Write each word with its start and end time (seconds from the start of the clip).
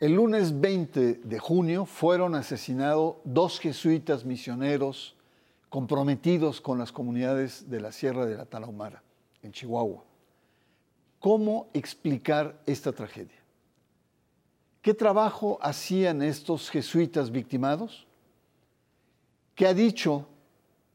El 0.00 0.14
lunes 0.14 0.58
20 0.58 1.20
de 1.24 1.38
junio 1.38 1.84
fueron 1.84 2.34
asesinados 2.34 3.16
dos 3.22 3.60
jesuitas 3.60 4.24
misioneros 4.24 5.14
comprometidos 5.68 6.62
con 6.62 6.78
las 6.78 6.90
comunidades 6.90 7.68
de 7.68 7.82
la 7.82 7.92
Sierra 7.92 8.24
de 8.24 8.34
la 8.34 8.46
Tarahumara, 8.46 9.02
en 9.42 9.52
Chihuahua. 9.52 10.02
¿Cómo 11.18 11.68
explicar 11.74 12.58
esta 12.64 12.92
tragedia? 12.92 13.36
¿Qué 14.80 14.94
trabajo 14.94 15.58
hacían 15.60 16.22
estos 16.22 16.70
jesuitas 16.70 17.30
victimados? 17.30 18.06
¿Qué 19.54 19.66
ha 19.66 19.74
dicho 19.74 20.26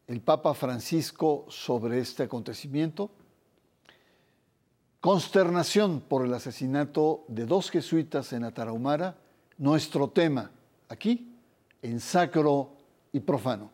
el 0.08 0.20
Papa 0.20 0.56
Francisco 0.56 1.46
sobre 1.48 2.00
este 2.00 2.24
acontecimiento? 2.24 3.12
Consternación 5.06 6.02
por 6.02 6.26
el 6.26 6.34
asesinato 6.34 7.26
de 7.28 7.46
dos 7.46 7.70
jesuitas 7.70 8.34
en 8.34 8.44
Atarahumara, 8.44 9.16
nuestro 9.60 10.08
tema 10.08 10.50
aquí 10.90 11.32
en 11.84 12.00
Sacro 12.00 12.72
y 13.12 13.20
Profano. 13.20 13.70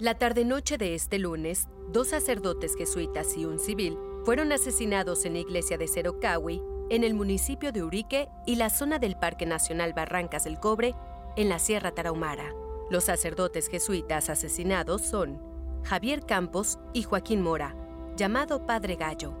La 0.00 0.18
tarde-noche 0.18 0.78
de 0.78 0.96
este 0.96 1.20
lunes, 1.20 1.68
dos 1.92 2.08
sacerdotes 2.08 2.74
jesuitas 2.74 3.36
y 3.36 3.44
un 3.44 3.60
civil 3.60 3.96
fueron 4.24 4.50
asesinados 4.50 5.24
en 5.26 5.34
la 5.34 5.38
iglesia 5.38 5.78
de 5.78 5.86
Cerocawi, 5.86 6.60
en 6.90 7.04
el 7.04 7.14
municipio 7.14 7.70
de 7.70 7.84
Urique 7.84 8.28
y 8.48 8.56
la 8.56 8.68
zona 8.68 8.98
del 8.98 9.14
Parque 9.14 9.46
Nacional 9.46 9.92
Barrancas 9.92 10.42
del 10.42 10.58
Cobre, 10.58 10.96
en 11.36 11.48
la 11.48 11.60
Sierra 11.60 11.92
Tarahumara. 11.92 12.52
Los 12.90 13.04
sacerdotes 13.04 13.68
jesuitas 13.68 14.28
asesinados 14.28 15.02
son 15.02 15.40
Javier 15.84 16.26
Campos 16.26 16.80
y 16.92 17.04
Joaquín 17.04 17.40
Mora, 17.40 17.76
llamado 18.16 18.64
Padre 18.64 18.94
Gallo. 18.94 19.32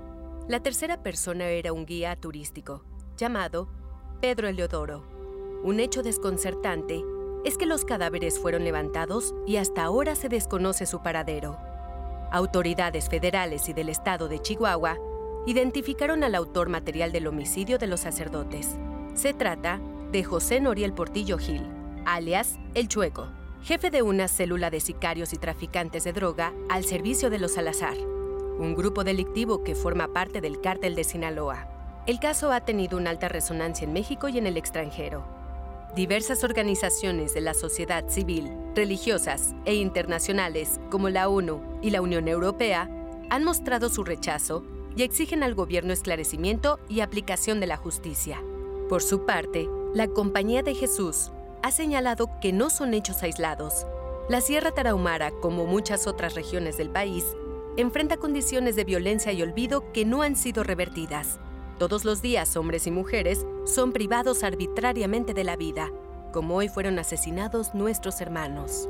La 0.48 0.60
tercera 0.60 1.02
persona 1.02 1.46
era 1.46 1.72
un 1.72 1.86
guía 1.86 2.16
turístico, 2.16 2.84
llamado 3.16 3.68
Pedro 4.20 4.48
Eleodoro. 4.48 5.04
Un 5.62 5.78
hecho 5.78 6.02
desconcertante 6.02 7.02
es 7.44 7.56
que 7.56 7.66
los 7.66 7.84
cadáveres 7.84 8.38
fueron 8.38 8.64
levantados 8.64 9.32
y 9.46 9.56
hasta 9.56 9.84
ahora 9.84 10.16
se 10.16 10.28
desconoce 10.28 10.86
su 10.86 11.02
paradero. 11.02 11.56
Autoridades 12.32 13.08
federales 13.08 13.68
y 13.68 13.74
del 13.74 13.88
estado 13.88 14.28
de 14.28 14.40
Chihuahua 14.40 14.98
identificaron 15.46 16.24
al 16.24 16.34
autor 16.34 16.68
material 16.68 17.12
del 17.12 17.28
homicidio 17.28 17.78
de 17.78 17.86
los 17.86 18.00
sacerdotes. 18.00 18.76
Se 19.14 19.34
trata 19.34 19.80
de 20.10 20.24
José 20.24 20.60
Noriel 20.60 20.94
Portillo 20.94 21.38
Gil, 21.38 21.62
alias 22.06 22.58
El 22.74 22.88
Chueco, 22.88 23.28
jefe 23.62 23.90
de 23.90 24.02
una 24.02 24.26
célula 24.26 24.70
de 24.70 24.80
sicarios 24.80 25.32
y 25.32 25.36
traficantes 25.36 26.04
de 26.04 26.12
droga 26.12 26.52
al 26.68 26.84
servicio 26.84 27.30
de 27.30 27.38
los 27.38 27.52
Salazar 27.52 27.94
un 28.58 28.74
grupo 28.74 29.04
delictivo 29.04 29.62
que 29.64 29.74
forma 29.74 30.08
parte 30.08 30.40
del 30.40 30.60
cártel 30.60 30.94
de 30.94 31.04
Sinaloa. 31.04 31.68
El 32.06 32.20
caso 32.20 32.52
ha 32.52 32.60
tenido 32.60 32.96
una 32.96 33.10
alta 33.10 33.28
resonancia 33.28 33.84
en 33.84 33.92
México 33.92 34.28
y 34.28 34.38
en 34.38 34.46
el 34.46 34.56
extranjero. 34.56 35.24
Diversas 35.96 36.44
organizaciones 36.44 37.34
de 37.34 37.40
la 37.40 37.54
sociedad 37.54 38.08
civil, 38.08 38.50
religiosas 38.74 39.54
e 39.64 39.74
internacionales, 39.74 40.80
como 40.90 41.08
la 41.08 41.28
ONU 41.28 41.60
y 41.82 41.90
la 41.90 42.02
Unión 42.02 42.28
Europea, 42.28 42.90
han 43.30 43.44
mostrado 43.44 43.88
su 43.88 44.04
rechazo 44.04 44.64
y 44.96 45.02
exigen 45.02 45.42
al 45.42 45.54
gobierno 45.54 45.92
esclarecimiento 45.92 46.78
y 46.88 47.00
aplicación 47.00 47.60
de 47.60 47.66
la 47.66 47.76
justicia. 47.76 48.42
Por 48.88 49.02
su 49.02 49.24
parte, 49.24 49.68
la 49.94 50.08
Compañía 50.08 50.62
de 50.62 50.74
Jesús 50.74 51.30
ha 51.62 51.70
señalado 51.70 52.28
que 52.40 52.52
no 52.52 52.70
son 52.70 52.92
hechos 52.92 53.22
aislados. 53.22 53.86
La 54.28 54.40
Sierra 54.40 54.72
Tarahumara, 54.72 55.30
como 55.40 55.64
muchas 55.64 56.06
otras 56.06 56.34
regiones 56.34 56.76
del 56.76 56.90
país, 56.90 57.24
enfrenta 57.76 58.18
condiciones 58.18 58.76
de 58.76 58.84
violencia 58.84 59.32
y 59.32 59.42
olvido 59.42 59.92
que 59.92 60.04
no 60.04 60.22
han 60.22 60.36
sido 60.36 60.62
revertidas. 60.62 61.40
Todos 61.78 62.04
los 62.04 62.22
días 62.22 62.56
hombres 62.56 62.86
y 62.86 62.92
mujeres 62.92 63.44
son 63.66 63.92
privados 63.92 64.44
arbitrariamente 64.44 65.34
de 65.34 65.42
la 65.42 65.56
vida, 65.56 65.90
como 66.32 66.54
hoy 66.54 66.68
fueron 66.68 67.00
asesinados 67.00 67.74
nuestros 67.74 68.20
hermanos. 68.20 68.88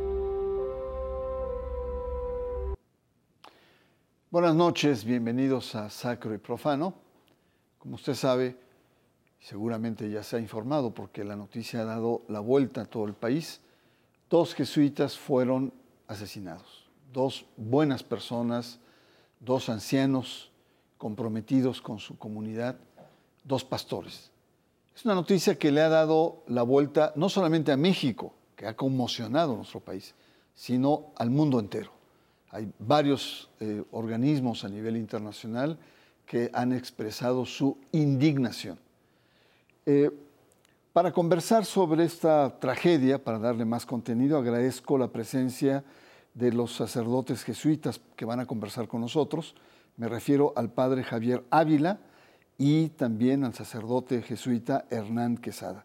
Buenas 4.30 4.54
noches, 4.54 5.04
bienvenidos 5.04 5.74
a 5.74 5.88
Sacro 5.88 6.34
y 6.34 6.38
Profano. 6.38 6.92
Como 7.78 7.94
usted 7.94 8.14
sabe, 8.14 8.58
seguramente 9.40 10.10
ya 10.10 10.22
se 10.22 10.36
ha 10.36 10.40
informado 10.40 10.92
porque 10.92 11.24
la 11.24 11.36
noticia 11.36 11.80
ha 11.80 11.84
dado 11.84 12.22
la 12.28 12.40
vuelta 12.40 12.82
a 12.82 12.86
todo 12.86 13.06
el 13.06 13.14
país, 13.14 13.62
dos 14.28 14.54
jesuitas 14.54 15.16
fueron 15.16 15.72
asesinados 16.06 16.83
dos 17.14 17.46
buenas 17.56 18.02
personas, 18.02 18.80
dos 19.40 19.68
ancianos 19.70 20.50
comprometidos 20.98 21.80
con 21.80 21.98
su 21.98 22.18
comunidad, 22.18 22.76
dos 23.44 23.64
pastores. 23.64 24.30
Es 24.94 25.04
una 25.04 25.14
noticia 25.14 25.56
que 25.56 25.70
le 25.70 25.80
ha 25.80 25.88
dado 25.88 26.42
la 26.48 26.62
vuelta 26.62 27.12
no 27.16 27.28
solamente 27.28 27.72
a 27.72 27.76
México, 27.76 28.34
que 28.56 28.66
ha 28.66 28.76
conmocionado 28.76 29.52
a 29.52 29.56
nuestro 29.56 29.80
país, 29.80 30.14
sino 30.54 31.12
al 31.16 31.30
mundo 31.30 31.58
entero. 31.60 31.92
Hay 32.50 32.70
varios 32.78 33.48
eh, 33.60 33.82
organismos 33.92 34.64
a 34.64 34.68
nivel 34.68 34.96
internacional 34.96 35.78
que 36.26 36.50
han 36.52 36.72
expresado 36.72 37.46
su 37.46 37.78
indignación. 37.92 38.78
Eh, 39.86 40.10
para 40.92 41.12
conversar 41.12 41.64
sobre 41.64 42.04
esta 42.04 42.58
tragedia, 42.58 43.22
para 43.22 43.38
darle 43.38 43.64
más 43.64 43.84
contenido, 43.86 44.38
agradezco 44.38 44.96
la 44.96 45.08
presencia 45.08 45.78
de 45.78 46.03
los 46.34 46.74
sacerdotes 46.74 47.44
jesuitas 47.44 48.00
que 48.16 48.24
van 48.24 48.40
a 48.40 48.46
conversar 48.46 48.88
con 48.88 49.00
nosotros. 49.00 49.54
Me 49.96 50.08
refiero 50.08 50.52
al 50.56 50.72
padre 50.72 51.04
Javier 51.04 51.44
Ávila 51.50 52.00
y 52.58 52.88
también 52.90 53.44
al 53.44 53.54
sacerdote 53.54 54.22
jesuita 54.22 54.86
Hernán 54.90 55.36
Quesada. 55.36 55.84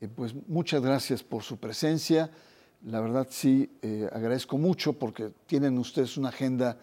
Eh, 0.00 0.08
pues 0.08 0.34
muchas 0.48 0.82
gracias 0.82 1.22
por 1.22 1.42
su 1.42 1.58
presencia. 1.58 2.30
La 2.84 3.00
verdad 3.00 3.26
sí, 3.30 3.70
eh, 3.82 4.08
agradezco 4.12 4.58
mucho 4.58 4.92
porque 4.92 5.32
tienen 5.46 5.78
ustedes 5.78 6.16
una 6.16 6.30
agenda 6.30 6.78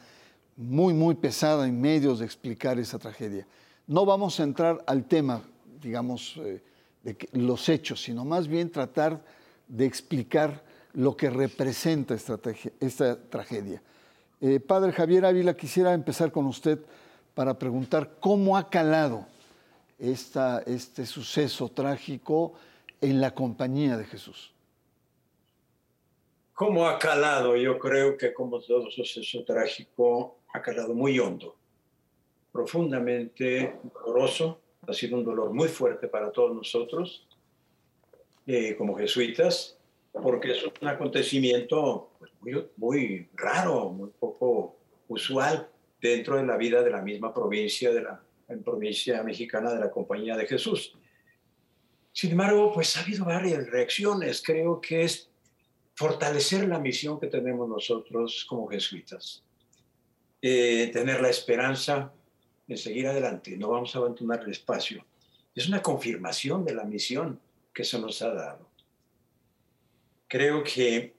muy, 0.55 0.93
muy 0.93 1.15
pesada 1.15 1.67
en 1.67 1.79
medios 1.79 2.19
de 2.19 2.25
explicar 2.25 2.79
esa 2.79 2.99
tragedia. 2.99 3.47
No 3.87 4.05
vamos 4.05 4.39
a 4.39 4.43
entrar 4.43 4.83
al 4.87 5.05
tema, 5.05 5.41
digamos, 5.81 6.35
eh, 6.37 6.61
de 7.03 7.17
los 7.33 7.67
hechos, 7.69 8.03
sino 8.03 8.25
más 8.25 8.47
bien 8.47 8.69
tratar 8.69 9.23
de 9.67 9.85
explicar 9.85 10.63
lo 10.93 11.15
que 11.15 11.29
representa 11.29 12.15
esta, 12.15 12.37
tragedia. 13.29 13.81
Eh, 14.41 14.59
padre 14.59 14.91
Javier 14.91 15.25
Ávila, 15.25 15.55
quisiera 15.55 15.93
empezar 15.93 16.31
con 16.31 16.45
usted 16.45 16.79
para 17.33 17.57
preguntar 17.57 18.17
cómo 18.19 18.57
ha 18.57 18.69
calado 18.69 19.27
este 19.97 21.05
suceso 21.05 21.69
trágico 21.69 22.53
en 23.01 23.21
la 23.21 23.33
compañía 23.33 23.97
de 23.97 24.05
Jesús. 24.05 24.53
¿Cómo 26.53 26.87
ha 26.87 26.99
calado? 26.99 27.55
Yo 27.55 27.79
creo 27.79 28.17
que 28.17 28.33
como 28.33 28.59
todo 28.59 28.91
suceso 28.91 29.45
trágico, 29.45 30.39
ha 30.53 30.61
calado 30.61 30.93
muy 30.93 31.17
hondo, 31.17 31.55
profundamente 32.51 33.79
doloroso, 33.93 34.59
ha 34.87 34.93
sido 34.93 35.17
un 35.17 35.23
dolor 35.23 35.53
muy 35.53 35.69
fuerte 35.69 36.09
para 36.09 36.31
todos 36.31 36.53
nosotros, 36.53 37.25
eh, 38.45 38.75
como 38.75 38.97
jesuitas, 38.97 39.78
porque 40.21 40.51
es 40.51 40.63
un 40.63 40.87
acontecimiento 40.87 42.11
pues, 42.19 42.31
muy, 42.77 43.27
raro, 43.33 43.89
muy 43.89 44.09
poco 44.19 44.77
usual 45.07 45.69
dentro 46.01 46.37
de 46.37 46.45
la 46.45 46.57
vida 46.57 46.81
de 46.81 46.91
la 46.91 47.01
misma 47.01 47.33
provincia, 47.33 47.91
de 47.91 48.01
la 48.01 48.21
provincia 48.63 49.21
mexicana 49.23 49.73
de 49.73 49.79
la 49.79 49.91
Compañía 49.91 50.37
de 50.37 50.47
Jesús. 50.47 50.95
Sin 52.11 52.31
embargo, 52.31 52.71
pues 52.73 52.95
ha 52.97 53.01
habido 53.01 53.25
varias 53.25 53.69
reacciones. 53.69 54.41
Creo 54.43 54.81
que 54.81 55.03
es 55.03 55.29
fortalecer 55.95 56.67
la 56.67 56.79
misión 56.79 57.19
que 57.19 57.27
tenemos 57.27 57.67
nosotros 57.67 58.45
como 58.47 58.67
jesuitas. 58.67 59.43
Eh, 60.41 60.89
tener 60.93 61.21
la 61.21 61.29
esperanza 61.29 62.13
de 62.65 62.77
seguir 62.77 63.07
adelante. 63.07 63.57
No 63.57 63.69
vamos 63.69 63.95
a 63.95 63.99
abandonar 63.99 64.41
el 64.43 64.51
espacio. 64.51 65.05
Es 65.53 65.67
una 65.67 65.81
confirmación 65.81 66.63
de 66.63 66.75
la 66.75 66.85
misión 66.85 67.39
que 67.73 67.83
se 67.83 67.99
nos 67.99 68.21
ha 68.21 68.33
dado 68.33 68.68
creo 70.29 70.63
que 70.63 71.15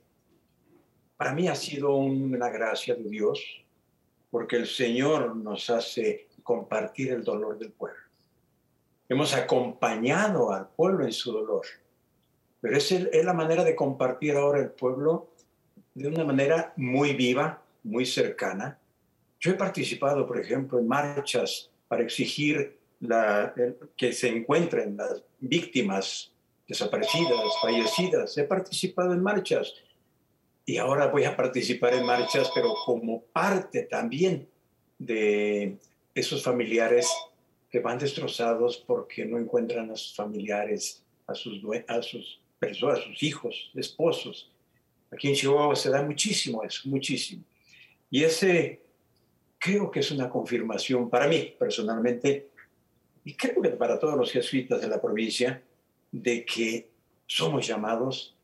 para 1.17 1.35
mí 1.35 1.49
ha 1.49 1.55
sido 1.55 1.95
una 1.97 2.49
gracia 2.49 2.95
de 2.95 3.11
Dios, 3.11 3.45
porque 4.31 4.57
el 4.57 4.67
Señor 4.67 5.37
nos 5.37 5.69
hace 5.69 6.29
compartir 6.43 7.13
el 7.13 7.25
dolor 7.25 7.59
del 7.59 7.73
pueblo. 7.73 8.01
Hemos 9.09 9.35
acompañado 9.35 10.53
al 10.53 10.69
pueblo 10.69 11.05
en 11.05 11.13
su 11.13 11.33
dolor, 11.33 11.67
pero 12.61 12.77
es, 12.77 12.91
es 12.93 13.25
la 13.25 13.35
manera 13.35 13.65
de 13.65 13.75
compartir 13.75 14.37
ahora 14.37 14.61
el 14.61 14.71
pueblo 14.71 15.35
de 15.95 16.07
una 16.07 16.25
manera 16.25 16.73
muy 16.77 17.15
viva, 17.15 17.63
muy 17.83 18.07
cercana. 18.07 18.79
Yo 19.41 19.51
he 19.51 19.55
participado, 19.55 20.27
por 20.27 20.39
ejemplo, 20.39 20.79
en 20.79 20.87
marchas 20.87 21.71
para 21.89 22.03
exigir 22.03 22.79
que 23.97 24.13
se 24.13 24.29
encuentren 24.29 24.97
las 24.97 25.25
víctimas 25.41 26.33
desaparecidas, 26.71 27.41
fallecidas. 27.61 28.39
He 28.39 28.45
participado 28.45 29.13
en 29.13 29.21
marchas 29.21 29.75
y 30.65 30.77
ahora 30.77 31.09
voy 31.09 31.25
a 31.25 31.37
participar 31.37 31.95
en 31.95 32.07
marchas, 32.07 32.49
pero 32.55 32.75
como 32.87 33.23
parte 33.23 33.83
también 33.83 34.49
de 34.97 35.77
esos 36.15 36.45
familiares 36.45 37.11
que 37.69 37.81
van 37.81 37.99
destrozados 37.99 38.77
porque 38.87 39.25
no 39.25 39.37
encuentran 39.37 39.91
a 39.91 39.97
sus 39.97 40.15
familiares, 40.15 41.03
a 41.27 41.35
sus, 41.35 41.61
a 41.89 42.03
sus 42.03 42.41
personas, 42.61 43.01
a 43.01 43.03
sus 43.03 43.21
hijos, 43.25 43.73
esposos. 43.75 44.53
Aquí 45.11 45.27
en 45.27 45.35
Chihuahua 45.35 45.75
se 45.75 45.91
da 45.91 46.03
muchísimo 46.03 46.63
eso, 46.63 46.89
muchísimo. 46.89 47.43
Y 48.11 48.23
ese 48.23 48.81
creo 49.59 49.91
que 49.91 50.01
es 50.01 50.11
una 50.13 50.31
confirmación 50.31 51.11
para 51.11 51.27
mí 51.27 51.53
personalmente, 51.59 52.49
y 53.25 53.35
creo 53.35 53.61
que 53.61 53.71
para 53.71 53.99
todos 53.99 54.17
los 54.17 54.31
jesuitas 54.31 54.81
de 54.81 54.87
la 54.87 55.01
provincia, 55.01 55.65
de 56.13 56.45
que 56.45 56.91
somos 57.27 57.67
llamados 57.67 58.37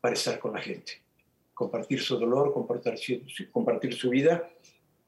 para 0.00 0.14
estar 0.14 0.38
con 0.38 0.52
la 0.52 0.60
gente, 0.60 1.00
compartir 1.54 2.00
su 2.00 2.18
dolor, 2.18 2.52
compartir 2.52 2.98
su, 2.98 3.50
compartir 3.50 3.94
su 3.94 4.10
vida, 4.10 4.50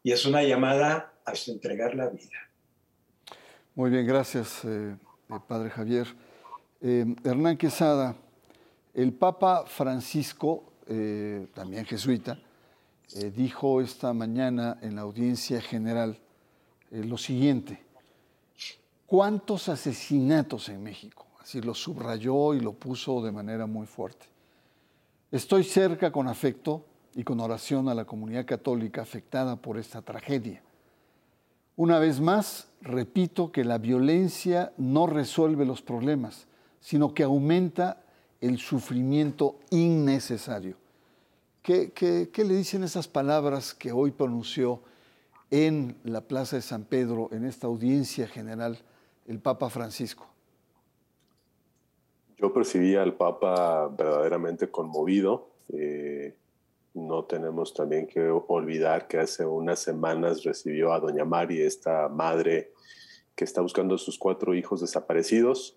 y 0.02 0.12
es 0.12 0.24
una 0.24 0.42
llamada 0.42 1.12
hasta 1.24 1.50
entregar 1.50 1.94
la 1.94 2.08
vida. 2.08 2.38
Muy 3.74 3.90
bien, 3.90 4.06
gracias, 4.06 4.64
eh, 4.64 4.96
eh, 5.30 5.34
Padre 5.48 5.70
Javier. 5.70 6.06
Eh, 6.80 7.04
Hernán 7.24 7.56
Quesada, 7.56 8.14
el 8.94 9.12
Papa 9.12 9.64
Francisco, 9.66 10.70
también 11.54 11.86
jesuita, 11.86 12.38
dijo 13.34 13.80
esta 13.80 14.12
mañana 14.12 14.78
en 14.82 14.96
la 14.96 15.00
audiencia 15.00 15.62
general 15.62 16.18
lo 16.90 17.16
siguiente, 17.16 17.82
¿cuántos 19.06 19.70
asesinatos 19.70 20.68
en 20.68 20.82
México? 20.82 21.26
Así 21.44 21.60
lo 21.60 21.74
subrayó 21.74 22.54
y 22.54 22.60
lo 22.60 22.72
puso 22.72 23.20
de 23.20 23.30
manera 23.30 23.66
muy 23.66 23.86
fuerte. 23.86 24.24
Estoy 25.30 25.62
cerca 25.62 26.10
con 26.10 26.26
afecto 26.26 26.86
y 27.14 27.22
con 27.22 27.38
oración 27.38 27.90
a 27.90 27.94
la 27.94 28.06
comunidad 28.06 28.46
católica 28.46 29.02
afectada 29.02 29.56
por 29.56 29.76
esta 29.76 30.00
tragedia. 30.00 30.62
Una 31.76 31.98
vez 31.98 32.18
más, 32.18 32.68
repito 32.80 33.52
que 33.52 33.62
la 33.62 33.76
violencia 33.76 34.72
no 34.78 35.06
resuelve 35.06 35.66
los 35.66 35.82
problemas, 35.82 36.46
sino 36.80 37.12
que 37.12 37.24
aumenta 37.24 38.02
el 38.40 38.56
sufrimiento 38.56 39.58
innecesario. 39.68 40.78
¿Qué, 41.60 42.30
le 42.34 42.56
dicen 42.56 42.84
esas 42.84 43.06
palabras 43.06 43.74
que 43.74 43.92
hoy 43.92 44.12
pronunció 44.12 44.80
en 45.50 45.98
la 46.04 46.22
Plaza 46.22 46.56
de 46.56 46.62
San 46.62 46.84
Pedro, 46.84 47.28
en 47.32 47.44
esta 47.44 47.66
audiencia 47.66 48.26
general, 48.28 48.78
el 49.26 49.40
Papa 49.40 49.68
Francisco? 49.68 50.33
Yo 52.36 52.52
percibí 52.52 52.96
al 52.96 53.14
Papa 53.14 53.88
verdaderamente 53.88 54.70
conmovido. 54.70 55.50
Eh, 55.72 56.34
no 56.94 57.24
tenemos 57.24 57.74
también 57.74 58.06
que 58.06 58.28
olvidar 58.28 59.08
que 59.08 59.18
hace 59.18 59.44
unas 59.44 59.80
semanas 59.80 60.44
recibió 60.44 60.92
a 60.92 61.00
Doña 61.00 61.24
Mari, 61.24 61.60
esta 61.60 62.08
madre 62.08 62.72
que 63.34 63.44
está 63.44 63.60
buscando 63.60 63.96
a 63.96 63.98
sus 63.98 64.18
cuatro 64.18 64.54
hijos 64.54 64.80
desaparecidos, 64.80 65.76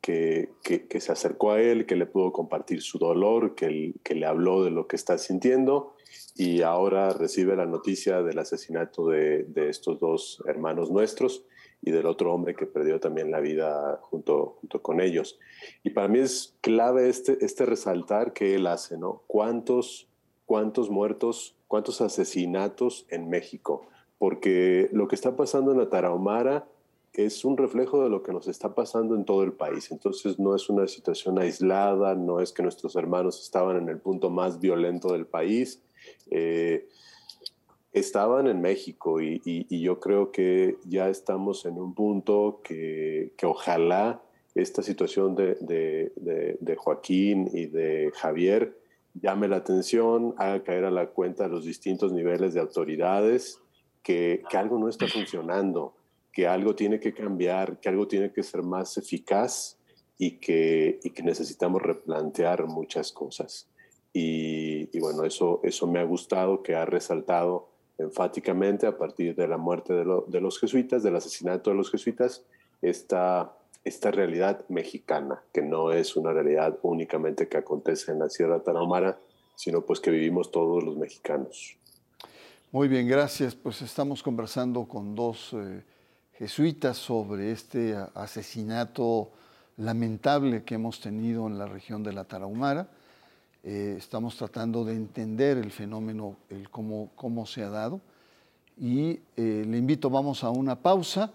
que, 0.00 0.50
que, 0.62 1.00
se 1.00 1.10
acercó 1.10 1.52
a 1.52 1.60
él, 1.60 1.86
que 1.86 1.96
le 1.96 2.06
pudo 2.06 2.32
compartir 2.32 2.82
su 2.82 2.98
dolor, 2.98 3.54
que, 3.56 3.94
que 4.04 4.14
le 4.14 4.26
habló 4.26 4.62
de 4.62 4.70
lo 4.70 4.86
que 4.86 4.94
está 4.94 5.18
sintiendo 5.18 5.94
y 6.36 6.62
ahora 6.62 7.10
recibe 7.10 7.56
la 7.56 7.66
noticia 7.66 8.22
del 8.22 8.38
asesinato 8.38 9.08
de, 9.08 9.44
de 9.44 9.68
estos 9.68 9.98
dos 9.98 10.42
hermanos 10.46 10.90
nuestros 10.90 11.44
y 11.86 11.92
del 11.92 12.06
otro 12.06 12.34
hombre 12.34 12.56
que 12.56 12.66
perdió 12.66 12.98
también 12.98 13.30
la 13.30 13.38
vida 13.38 14.00
junto, 14.02 14.56
junto 14.60 14.82
con 14.82 15.00
ellos. 15.00 15.38
Y 15.84 15.90
para 15.90 16.08
mí 16.08 16.18
es 16.18 16.56
clave 16.60 17.08
este, 17.08 17.38
este 17.44 17.64
resaltar 17.64 18.32
que 18.32 18.56
él 18.56 18.66
hace, 18.66 18.98
¿no? 18.98 19.22
¿Cuántos, 19.28 20.08
cuántos 20.46 20.90
muertos, 20.90 21.54
cuántos 21.68 22.00
asesinatos 22.00 23.06
en 23.08 23.30
México? 23.30 23.86
Porque 24.18 24.88
lo 24.92 25.06
que 25.06 25.14
está 25.14 25.36
pasando 25.36 25.70
en 25.70 25.78
la 25.78 25.88
Tarahumara 25.88 26.66
es 27.12 27.44
un 27.44 27.56
reflejo 27.56 28.02
de 28.02 28.10
lo 28.10 28.24
que 28.24 28.32
nos 28.32 28.48
está 28.48 28.74
pasando 28.74 29.14
en 29.14 29.24
todo 29.24 29.44
el 29.44 29.52
país. 29.52 29.92
Entonces 29.92 30.40
no 30.40 30.56
es 30.56 30.68
una 30.68 30.88
situación 30.88 31.38
aislada, 31.38 32.16
no 32.16 32.40
es 32.40 32.52
que 32.52 32.64
nuestros 32.64 32.96
hermanos 32.96 33.40
estaban 33.40 33.76
en 33.76 33.88
el 33.88 33.98
punto 33.98 34.28
más 34.28 34.58
violento 34.58 35.12
del 35.12 35.26
país. 35.26 35.80
Eh, 36.32 36.88
estaban 37.96 38.46
en 38.46 38.60
México 38.60 39.22
y, 39.22 39.40
yo 39.70 39.98
creo 40.00 40.30
que 40.30 40.76
ya 40.84 41.08
estamos 41.08 41.64
en 41.64 41.78
un 41.78 41.94
punto 41.94 42.60
que, 42.62 43.32
ojalá 43.42 44.22
esta 44.54 44.82
situación 44.82 45.34
de, 45.34 46.76
Joaquín 46.76 47.48
y 47.52 47.66
de 47.66 48.12
Javier 48.14 48.76
llame 49.14 49.48
la 49.48 49.56
atención, 49.56 50.34
haga 50.36 50.62
caer 50.62 50.84
a 50.84 50.90
la 50.90 51.08
cuenta 51.08 51.48
los 51.48 51.64
distintos 51.64 52.12
niveles 52.12 52.52
de 52.52 52.60
autoridades, 52.60 53.60
que, 54.02 54.42
algo 54.52 54.78
no 54.78 54.90
está 54.90 55.08
funcionando, 55.08 55.94
que 56.32 56.46
algo 56.46 56.74
tiene 56.74 57.00
que 57.00 57.14
cambiar, 57.14 57.80
que 57.80 57.88
algo 57.88 58.06
tiene 58.06 58.30
que 58.30 58.42
ser 58.42 58.62
más 58.62 58.98
eficaz 58.98 59.78
y 60.18 60.32
que, 60.32 61.00
que 61.14 61.22
necesitamos 61.22 61.80
replantear 61.80 62.66
muchas 62.66 63.10
cosas. 63.10 63.70
Y, 64.12 64.94
y, 64.94 65.00
bueno, 65.00 65.24
eso, 65.24 65.60
eso 65.62 65.86
me 65.86 65.98
ha 65.98 66.04
gustado, 66.04 66.62
que 66.62 66.74
ha 66.74 66.84
resaltado 66.84 67.75
enfáticamente 67.98 68.86
a 68.86 68.98
partir 68.98 69.34
de 69.34 69.48
la 69.48 69.56
muerte 69.56 69.94
de, 69.94 70.40
los 70.40 70.58
jesuitas, 70.58 71.02
del 71.02 71.16
asesinato 71.16 71.70
de 71.70 71.76
los 71.76 71.90
jesuitas, 71.90 72.44
esta, 72.82 73.56
esta 73.84 74.10
realidad 74.10 74.64
mexicana, 74.68 75.42
que 75.52 75.62
no 75.62 75.92
es 75.92 76.16
una 76.16 76.32
realidad 76.32 76.78
únicamente 76.82 77.48
que 77.48 77.56
acontece 77.56 78.12
en 78.12 78.18
la 78.18 78.28
Sierra 78.28 78.60
Tarahumara, 78.60 79.18
sino 79.54 79.80
pues 79.80 80.00
que 80.00 80.10
vivimos 80.10 80.50
todos 80.50 80.84
los 80.84 80.96
mexicanos. 80.96 81.76
Muy 82.72 82.88
bien, 82.88 83.08
gracias. 83.08 83.54
Pues 83.54 83.80
estamos 83.80 84.22
conversando 84.22 84.84
con 84.86 85.14
dos 85.14 85.54
eh, 85.54 85.82
jesuitas 86.34 86.98
sobre 86.98 87.52
este 87.52 87.96
asesinato 88.14 89.30
lamentable 89.78 90.64
que 90.64 90.74
hemos 90.74 91.00
tenido 91.00 91.46
en 91.46 91.58
la 91.58 91.66
región 91.66 92.02
de 92.02 92.12
la 92.12 92.24
Tarahumara. 92.24 92.88
Eh, 93.68 93.96
estamos 93.98 94.36
tratando 94.36 94.84
de 94.84 94.94
entender 94.94 95.58
el 95.58 95.72
fenómeno, 95.72 96.36
el 96.50 96.70
cómo, 96.70 97.10
cómo 97.16 97.46
se 97.46 97.64
ha 97.64 97.68
dado. 97.68 98.00
Y 98.78 99.18
eh, 99.36 99.64
le 99.66 99.76
invito, 99.76 100.08
vamos 100.08 100.44
a 100.44 100.50
una 100.50 100.80
pausa 100.80 101.32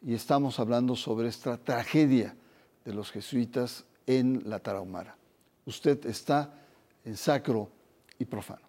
y 0.00 0.14
estamos 0.14 0.58
hablando 0.58 0.96
sobre 0.96 1.28
esta 1.28 1.58
tragedia 1.58 2.34
de 2.82 2.94
los 2.94 3.10
jesuitas 3.10 3.84
en 4.06 4.48
la 4.48 4.58
Tarahumara. 4.58 5.18
Usted 5.66 6.06
está 6.06 6.54
en 7.04 7.14
sacro 7.14 7.68
y 8.18 8.24
profano. 8.24 8.65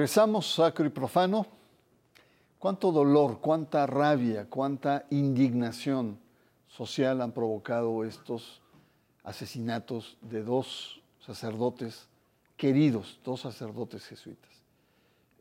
Regresamos, 0.00 0.54
sacro 0.54 0.86
y 0.86 0.88
profano. 0.88 1.46
¿Cuánto 2.58 2.90
dolor, 2.90 3.38
cuánta 3.38 3.86
rabia, 3.86 4.46
cuánta 4.48 5.04
indignación 5.10 6.18
social 6.68 7.20
han 7.20 7.32
provocado 7.32 8.02
estos 8.02 8.62
asesinatos 9.24 10.16
de 10.22 10.42
dos 10.42 11.02
sacerdotes 11.18 12.08
queridos, 12.56 13.20
dos 13.22 13.42
sacerdotes 13.42 14.06
jesuitas? 14.06 14.48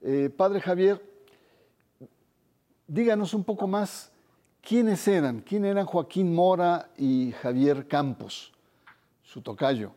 Eh, 0.02 0.30
padre 0.30 0.60
Javier, 0.60 1.02
díganos 2.86 3.34
un 3.34 3.46
poco 3.46 3.66
más 3.66 4.12
quiénes 4.62 5.08
eran, 5.08 5.40
quién 5.40 5.64
eran 5.64 5.86
Joaquín 5.86 6.36
Mora 6.36 6.90
y 6.98 7.32
Javier 7.42 7.88
Campos, 7.88 8.52
su 9.24 9.42
tocayo. 9.42 9.94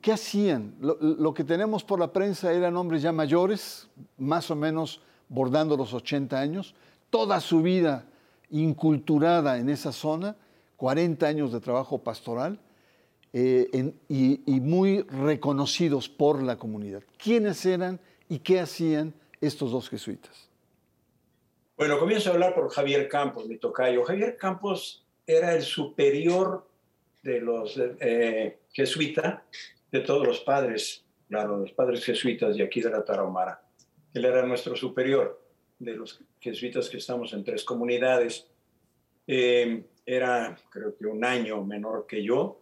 ¿Qué 0.00 0.12
hacían? 0.12 0.74
Lo, 0.80 1.34
que 1.34 1.44
tenemos 1.44 1.84
por 1.84 2.00
la 2.00 2.10
prensa 2.10 2.52
eran 2.52 2.74
hombres 2.76 3.02
ya 3.02 3.12
mayores, 3.12 3.88
más 4.16 4.50
o 4.50 4.56
menos 4.56 5.02
bordando 5.28 5.76
los 5.76 5.92
80 5.92 6.40
años, 6.40 6.74
toda 7.10 7.38
su 7.40 7.60
vida 7.60 8.06
inculturada 8.50 9.58
en 9.58 9.68
esa 9.68 9.92
zona, 9.92 10.36
40 10.76 11.26
años 11.26 11.52
de 11.52 11.60
trabajo 11.60 11.98
pastoral 11.98 12.58
eh, 13.34 13.92
y, 14.08 14.60
muy 14.60 15.02
reconocidos 15.02 16.08
por 16.08 16.42
la 16.42 16.56
comunidad. 16.56 17.02
¿Quiénes 17.22 17.64
eran 17.66 18.00
y 18.30 18.38
qué 18.38 18.60
hacían 18.60 19.12
estos 19.40 19.70
dos 19.70 19.90
jesuitas? 19.90 20.48
Bueno, 21.76 21.98
comienzo 21.98 22.30
a 22.30 22.34
hablar 22.34 22.54
por 22.54 22.70
Javier 22.70 23.08
Campos, 23.08 23.46
mi 23.46 23.58
tocayo. 23.58 24.04
Javier 24.04 24.36
Campos 24.38 25.04
era 25.26 25.54
el 25.54 25.62
superior 25.62 26.66
de 27.22 27.40
los 27.40 27.80
eh, 28.00 28.58
jesuitas, 28.72 29.42
de 29.90 30.00
todos 30.00 30.26
los 30.26 30.40
padres, 30.40 31.04
claro, 31.28 31.58
los 31.58 31.72
padres 31.72 32.04
jesuitas 32.04 32.56
de 32.56 32.64
aquí 32.64 32.80
de 32.80 32.90
la 32.90 33.04
Tarahumara. 33.04 33.62
Él 34.12 34.24
era 34.24 34.44
nuestro 34.44 34.76
superior 34.76 35.40
de 35.78 35.94
los 35.94 36.20
jesuitas 36.40 36.88
que 36.88 36.98
estamos 36.98 37.32
en 37.32 37.44
tres 37.44 37.64
comunidades. 37.64 38.46
Eh, 39.26 39.84
era, 40.04 40.56
creo 40.70 40.96
que 40.96 41.06
un 41.06 41.24
año 41.24 41.62
menor 41.64 42.06
que 42.06 42.22
yo. 42.22 42.60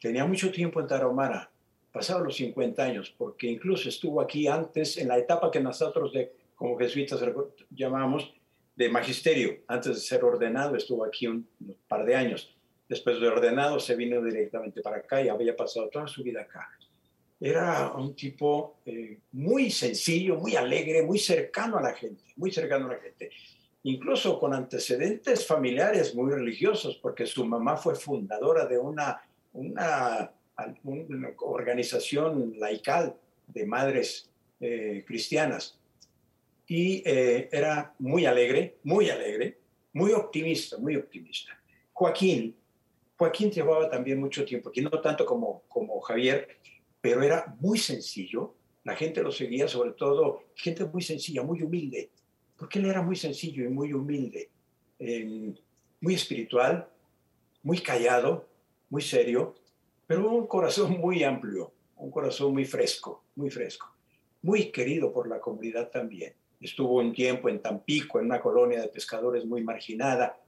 Tenía 0.00 0.24
mucho 0.24 0.50
tiempo 0.50 0.80
en 0.80 0.86
Tarahumara, 0.86 1.50
pasaba 1.92 2.20
los 2.20 2.36
50 2.36 2.82
años, 2.82 3.14
porque 3.16 3.46
incluso 3.46 3.88
estuvo 3.88 4.20
aquí 4.20 4.48
antes, 4.48 4.96
en 4.96 5.08
la 5.08 5.18
etapa 5.18 5.50
que 5.50 5.60
nosotros 5.60 6.12
de, 6.12 6.32
como 6.54 6.78
jesuitas 6.78 7.22
llamamos 7.70 8.34
de 8.74 8.88
magisterio. 8.88 9.58
Antes 9.68 9.94
de 9.96 10.00
ser 10.00 10.24
ordenado, 10.24 10.74
estuvo 10.74 11.04
aquí 11.04 11.26
un 11.26 11.46
par 11.86 12.06
de 12.06 12.16
años 12.16 12.56
después 12.90 13.20
de 13.20 13.28
ordenado 13.28 13.78
se 13.78 13.94
vino 13.94 14.20
directamente 14.20 14.82
para 14.82 14.96
acá 14.96 15.22
y 15.22 15.28
había 15.28 15.54
pasado 15.54 15.88
toda 15.88 16.08
su 16.08 16.24
vida 16.24 16.40
acá. 16.42 16.68
Era 17.40 17.92
un 17.92 18.16
tipo 18.16 18.80
eh, 18.84 19.16
muy 19.30 19.70
sencillo, 19.70 20.34
muy 20.34 20.56
alegre, 20.56 21.04
muy 21.04 21.20
cercano 21.20 21.78
a 21.78 21.82
la 21.82 21.94
gente, 21.94 22.24
muy 22.34 22.50
cercano 22.50 22.86
a 22.86 22.94
la 22.94 22.98
gente. 22.98 23.30
Incluso 23.84 24.40
con 24.40 24.52
antecedentes 24.52 25.46
familiares 25.46 26.16
muy 26.16 26.32
religiosos, 26.32 26.96
porque 26.96 27.26
su 27.26 27.46
mamá 27.46 27.76
fue 27.76 27.94
fundadora 27.94 28.66
de 28.66 28.76
una, 28.76 29.22
una, 29.52 30.32
organización 31.38 32.54
laical 32.58 33.14
de 33.46 33.66
madres 33.66 34.28
eh, 34.58 35.04
cristianas. 35.06 35.78
Y 36.66 37.04
eh, 37.06 37.48
era 37.52 37.94
muy 38.00 38.26
alegre, 38.26 38.78
muy 38.82 39.08
alegre, 39.10 39.58
muy 39.92 40.10
optimista, 40.12 40.76
muy 40.76 40.96
optimista. 40.96 41.56
Joaquín, 41.92 42.56
Joaquín 43.20 43.50
llevaba 43.50 43.90
también 43.90 44.18
mucho 44.18 44.46
tiempo 44.46 44.70
aquí, 44.70 44.80
no 44.80 44.90
tanto 44.90 45.26
como, 45.26 45.62
como 45.68 46.00
Javier, 46.00 46.48
pero 47.02 47.22
era 47.22 47.54
muy 47.60 47.78
sencillo. 47.78 48.54
La 48.82 48.96
gente 48.96 49.22
lo 49.22 49.30
seguía, 49.30 49.68
sobre 49.68 49.92
todo 49.92 50.44
gente 50.54 50.86
muy 50.86 51.02
sencilla, 51.02 51.42
muy 51.42 51.62
humilde, 51.62 52.10
porque 52.56 52.78
él 52.78 52.86
era 52.86 53.02
muy 53.02 53.16
sencillo 53.16 53.62
y 53.62 53.68
muy 53.68 53.92
humilde, 53.92 54.48
eh, 54.98 55.52
muy 56.00 56.14
espiritual, 56.14 56.88
muy 57.62 57.80
callado, 57.80 58.48
muy 58.88 59.02
serio, 59.02 59.54
pero 60.06 60.30
un 60.30 60.46
corazón 60.46 60.98
muy 60.98 61.22
amplio, 61.22 61.74
un 61.96 62.10
corazón 62.10 62.54
muy 62.54 62.64
fresco, 62.64 63.22
muy 63.34 63.50
fresco 63.50 63.94
muy 64.42 64.70
querido 64.70 65.12
por 65.12 65.28
la 65.28 65.40
comunidad 65.40 65.90
también. 65.90 66.34
Estuvo 66.60 66.98
un 66.98 67.12
tiempo 67.12 67.48
en 67.48 67.60
Tampico, 67.60 68.18
en 68.18 68.26
una 68.26 68.40
colonia 68.40 68.80
de 68.80 68.88
pescadores 68.88 69.44
muy 69.44 69.62
marginada, 69.62 70.38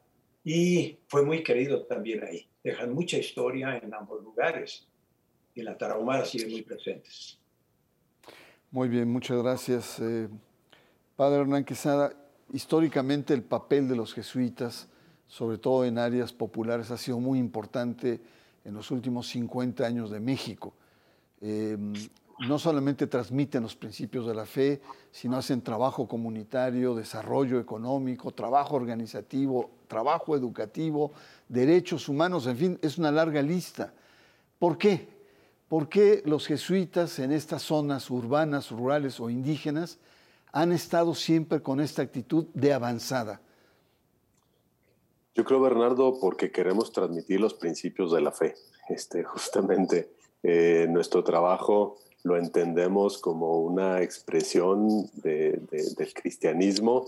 y 0.45 0.99
fue 1.09 1.25
muy 1.25 1.43
querido 1.43 1.85
también 1.85 2.25
ahí. 2.25 2.49
Dejan 2.63 2.93
mucha 2.95 3.19
historia 3.19 3.79
en 3.79 3.93
ambos 3.95 4.23
lugares, 4.23 4.87
y 5.55 5.63
la 5.63 5.77
Tarahumara 5.77 6.25
sigue 6.25 6.47
muy 6.47 6.63
presentes. 6.63 7.39
Muy 8.71 8.89
bien, 8.89 9.11
muchas 9.11 9.43
gracias. 9.43 10.01
Eh, 10.01 10.29
padre 11.17 11.43
Hernán 11.43 11.65
Quesada, 11.65 12.15
históricamente 12.53 13.35
el 13.35 13.43
papel 13.43 13.89
de 13.89 13.97
los 13.97 14.15
jesuitas, 14.15 14.89
sobre 15.27 15.59
todo 15.59 15.85
en 15.85 15.99
áreas 15.99 16.33
populares, 16.33 16.91
ha 16.91 16.97
sido 16.97 17.21
muy 17.21 17.39
importante 17.39 18.21
en 18.65 18.75
los 18.75 18.91
últimos 18.91 19.29
50 19.29 19.85
años 19.85 20.11
de 20.11 20.21
México. 20.21 20.75
Eh, 21.41 21.77
no 22.49 22.59
solamente 22.59 23.07
transmiten 23.07 23.63
los 23.63 23.77
principios 23.77 24.27
de 24.27 24.35
la 24.35 24.47
fe, 24.47 24.81
sino 25.11 25.37
hacen 25.37 25.63
trabajo 25.63 26.09
comunitario, 26.09 26.95
desarrollo 26.95 27.61
económico, 27.61 28.33
trabajo 28.33 28.77
organizativo, 28.77 29.71
trabajo 29.87 30.35
educativo, 30.37 31.13
derechos 31.49 32.09
humanos, 32.09 32.47
en 32.47 32.57
fin, 32.57 32.79
es 32.83 32.99
una 32.99 33.11
larga 33.11 33.43
lista. 33.43 33.93
¿Por 34.59 34.77
qué? 34.77 35.09
¿Por 35.69 35.89
qué 35.89 36.23
los 36.27 36.47
jesuitas 36.47 37.19
en 37.19 37.33
estas 37.33 37.63
zonas 37.63 38.11
urbanas, 38.11 38.71
rurales 38.71 39.21
o 39.21 39.31
indígenas 39.31 39.99
han 40.53 40.73
estado 40.73 41.15
siempre 41.15 41.63
con 41.63 41.81
esta 41.81 42.03
actitud 42.03 42.47
de 42.55 42.73
avanzada? 42.73 43.41
Yo 45.35 45.45
creo, 45.45 45.61
Bernardo, 45.61 46.19
porque 46.21 46.51
queremos 46.51 46.93
transmitir 46.93 47.41
los 47.41 47.55
principios 47.55 48.13
de 48.13 48.21
la 48.21 48.33
fe. 48.33 48.55
Este, 48.89 49.25
justamente 49.25 50.13
eh, 50.43 50.87
nuestro 50.91 51.25
trabajo 51.25 51.97
lo 52.25 52.37
entendemos 52.37 53.19
como 53.19 53.61
una 53.61 54.03
expresión 54.03 55.11
del 55.23 56.13
cristianismo 56.15 57.07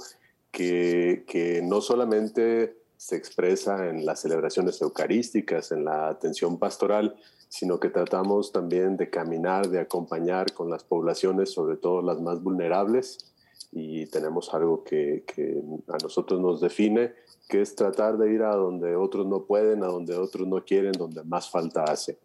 que, 0.51 1.61
no 1.65 1.81
solamente 1.81 2.77
se 2.97 3.17
expresa 3.17 3.89
en 3.89 4.07
las 4.07 4.21
celebraciones 4.21 4.81
eucarísticas, 4.81 5.73
en 5.73 5.85
la 5.85 6.09
atención 6.09 6.59
pastoral, 6.59 7.17
sino 7.49 7.79
que 7.79 7.91
tratamos 7.91 8.51
también 8.51 8.97
de 8.97 9.11
caminar, 9.11 9.69
de 9.69 9.81
acompañar 9.81 10.53
con 10.53 10.71
las 10.71 10.85
poblaciones, 10.85 11.51
sobre 11.51 11.77
todo 11.77 12.03
las 12.03 12.21
más 12.21 12.43
vulnerables, 12.43 13.33
y 13.73 14.07
tenemos 14.07 14.55
algo 14.55 14.85
que, 14.85 15.25
que, 15.27 15.61
a 15.89 15.97
nosotros 16.03 16.41
nos 16.41 16.61
define, 16.61 17.13
que 17.49 17.61
es 17.61 17.75
tratar 17.75 18.17
de 18.17 18.33
ir 18.33 18.43
a 18.43 18.55
donde 18.55 18.97
otros 18.97 19.27
no 19.27 19.45
pueden, 19.45 19.83
a 19.83 19.89
donde 19.89 20.17
otros 20.17 20.47
no 20.47 20.65
quieren, 20.65 20.93
donde 20.93 21.23
más 21.25 21.51
falta 21.51 21.85
hace. 21.85 22.19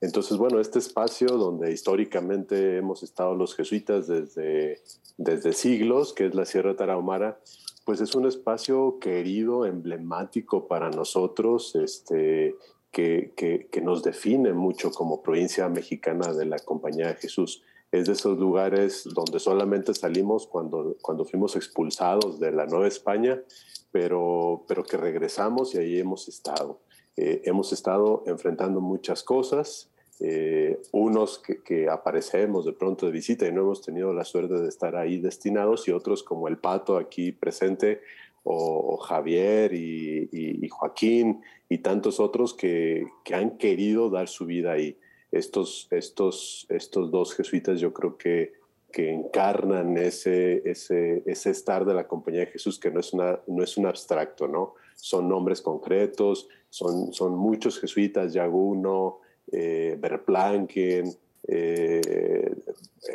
Entonces, 0.00 0.36
bueno, 0.36 0.60
este 0.60 0.78
espacio 0.78 1.28
donde 1.28 1.72
históricamente 1.72 2.76
hemos 2.76 3.02
estado 3.02 3.34
los 3.34 3.54
jesuitas 3.56 4.06
desde, 4.06 4.80
desde 5.16 5.52
siglos, 5.52 6.12
que 6.12 6.26
es 6.26 6.34
la 6.34 6.44
Sierra 6.44 6.76
Tarahumara, 6.76 7.40
pues 7.84 8.00
es 8.00 8.14
un 8.14 8.26
espacio 8.26 8.98
querido, 9.00 9.66
emblemático 9.66 10.68
para 10.68 10.90
nosotros, 10.90 11.74
este, 11.74 12.54
que, 12.92 13.32
que, 13.36 13.80
nos 13.80 14.02
define 14.02 14.52
mucho 14.52 14.90
como 14.90 15.22
provincia 15.22 15.68
mexicana 15.68 16.32
de 16.32 16.46
la 16.46 16.58
Compañía 16.58 17.08
de 17.08 17.14
Jesús. 17.14 17.62
Es 17.90 18.06
de 18.06 18.12
esos 18.12 18.38
lugares 18.38 19.08
donde 19.14 19.40
solamente 19.40 19.94
salimos 19.94 20.46
cuando, 20.46 20.96
cuando 21.00 21.24
fuimos 21.24 21.56
expulsados 21.56 22.38
de 22.38 22.52
la 22.52 22.66
Nueva 22.66 22.86
España, 22.86 23.40
pero, 23.90 24.64
pero 24.68 24.84
que 24.84 24.96
regresamos 24.96 25.74
y 25.74 25.78
ahí 25.78 25.98
hemos 25.98 26.28
estado. 26.28 26.80
Eh, 27.20 27.42
hemos 27.46 27.72
estado 27.72 28.22
enfrentando 28.26 28.80
muchas 28.80 29.24
cosas, 29.24 29.90
eh, 30.20 30.80
unos 30.92 31.40
que, 31.40 31.88
aparecemos 31.88 32.64
de 32.64 32.72
pronto 32.72 33.06
de 33.06 33.12
visita 33.12 33.44
y 33.44 33.50
no 33.50 33.62
hemos 33.62 33.82
tenido 33.82 34.12
la 34.12 34.24
suerte 34.24 34.54
de 34.54 34.68
estar 34.68 34.94
ahí 34.94 35.18
destinados 35.18 35.88
y 35.88 35.90
otros 35.90 36.22
como 36.22 36.46
el 36.46 36.58
Pato 36.58 36.96
aquí 36.96 37.32
presente 37.32 38.02
o, 38.44 38.98
Javier 38.98 39.74
y, 39.74 40.68
Joaquín 40.68 41.42
y 41.68 41.78
tantos 41.78 42.20
otros 42.20 42.54
que, 42.54 43.04
han 43.34 43.58
querido 43.58 44.10
dar 44.10 44.28
su 44.28 44.46
vida 44.46 44.70
ahí. 44.70 44.96
Estos, 45.32 45.88
estos, 45.90 46.66
estos 46.68 47.10
dos 47.10 47.34
jesuitas 47.34 47.80
yo 47.80 47.92
creo 47.92 48.16
que, 48.16 48.52
que 48.92 49.12
encarnan 49.12 49.96
ese, 49.96 50.62
ese, 50.70 51.24
ese 51.26 51.50
estar 51.50 51.84
de 51.84 51.94
la 51.94 52.06
compañía 52.06 52.40
de 52.42 52.46
Jesús 52.46 52.78
que 52.78 52.92
no 52.92 53.00
es, 53.00 53.12
una, 53.12 53.40
no 53.48 53.64
es 53.64 53.76
un 53.76 53.86
abstracto, 53.86 54.46
¿no? 54.46 54.74
Son 54.94 55.28
nombres 55.28 55.60
concretos, 55.60 56.48
son, 56.70 57.12
son 57.12 57.36
muchos 57.36 57.78
jesuitas, 57.80 58.32
Yaguno, 58.32 59.20
eh, 59.50 59.96
eh, 61.50 62.54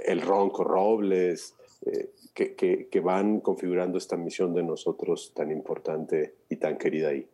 el 0.06 0.22
Ronco 0.22 0.64
Robles, 0.64 1.56
eh, 1.86 2.12
que, 2.34 2.56
que, 2.90 3.00
van 3.00 3.42
configurando 3.42 4.00
esta 4.00 4.18
misión 4.18 4.56
de 4.56 4.64
nosotros 4.64 5.34
tan 5.36 5.52
importante 5.52 6.38
y 6.50 6.56
tan 6.56 6.78
querida 6.78 7.10
ahí. 7.10 7.28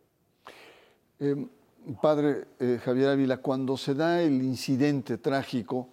Em, 1.18 1.48
padre 2.02 2.44
eh, 2.58 2.78
Javier 2.84 3.08
Ávila, 3.08 3.38
cuando 3.38 3.78
se 3.78 3.94
da 3.94 4.20
el 4.20 4.42
incidente 4.42 5.16
trágico, 5.18 5.88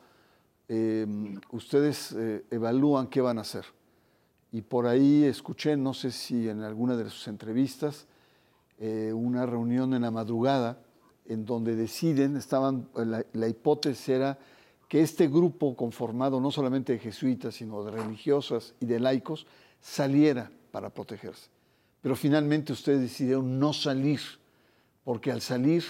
ustedes 1.51 2.13
evalúan 2.51 3.07
qué 3.07 3.21
van 3.21 3.37
a 3.37 3.41
hacer. 3.41 3.63
Y 4.51 4.61
por 4.61 4.85
ahí 4.85 5.23
escuché, 5.23 5.77
no 5.77 5.93
sé 5.93 6.11
si 6.11 6.49
en 6.49 6.61
alguna 6.61 6.97
de 6.97 7.09
sus 7.09 7.29
entrevistas, 7.29 8.05
eh, 8.79 9.11
una 9.11 9.47
reunión 9.47 9.93
en 9.95 10.03
la 10.03 10.11
madrugada 10.11 10.79
en 11.25 11.45
donde 11.45 11.75
deciden, 11.75 12.37
estaban, 12.37 12.87
la, 12.95 13.47
hipótesis 13.47 14.07
era 14.09 14.37
que 14.87 15.01
este 15.01 15.27
grupo 15.27 15.75
conformado 15.75 16.39
no 16.39 16.51
solamente 16.51 16.93
de 16.93 16.99
jesuitas, 16.99 17.55
sino 17.55 17.83
de 17.83 17.91
religiosas 17.91 18.75
y 18.79 18.85
de 18.85 18.99
laicos, 18.99 19.47
saliera 19.81 20.51
para 20.71 20.89
protegerse. 20.89 21.49
Pero 22.01 22.15
finalmente 22.15 22.71
ustedes 22.71 23.01
decidieron 23.01 23.59
no 23.59 23.73
salir, 23.73 24.21
porque 25.03 25.31
al 25.31 25.41
salir 25.41 25.83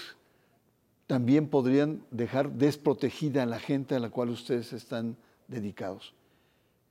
también 1.05 1.49
podrían 1.49 2.01
dejar 2.09 2.51
desprotegida 2.53 3.43
a 3.43 3.45
la 3.45 3.59
gente 3.59 3.95
a 3.95 3.99
la 3.99 4.09
cual 4.09 4.29
ustedes 4.29 4.73
están 4.73 5.17
dedicados. 5.47 6.13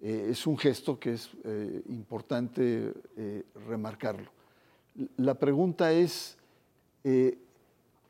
Eh, 0.00 0.28
es 0.30 0.46
un 0.46 0.58
gesto 0.58 1.00
que 1.00 1.14
es 1.14 1.30
eh, 1.44 1.82
importante 1.88 2.92
remarcarlo. 3.66 4.36
La 5.16 5.34
pregunta 5.34 5.92
es, 5.92 6.38
eh, 7.04 7.38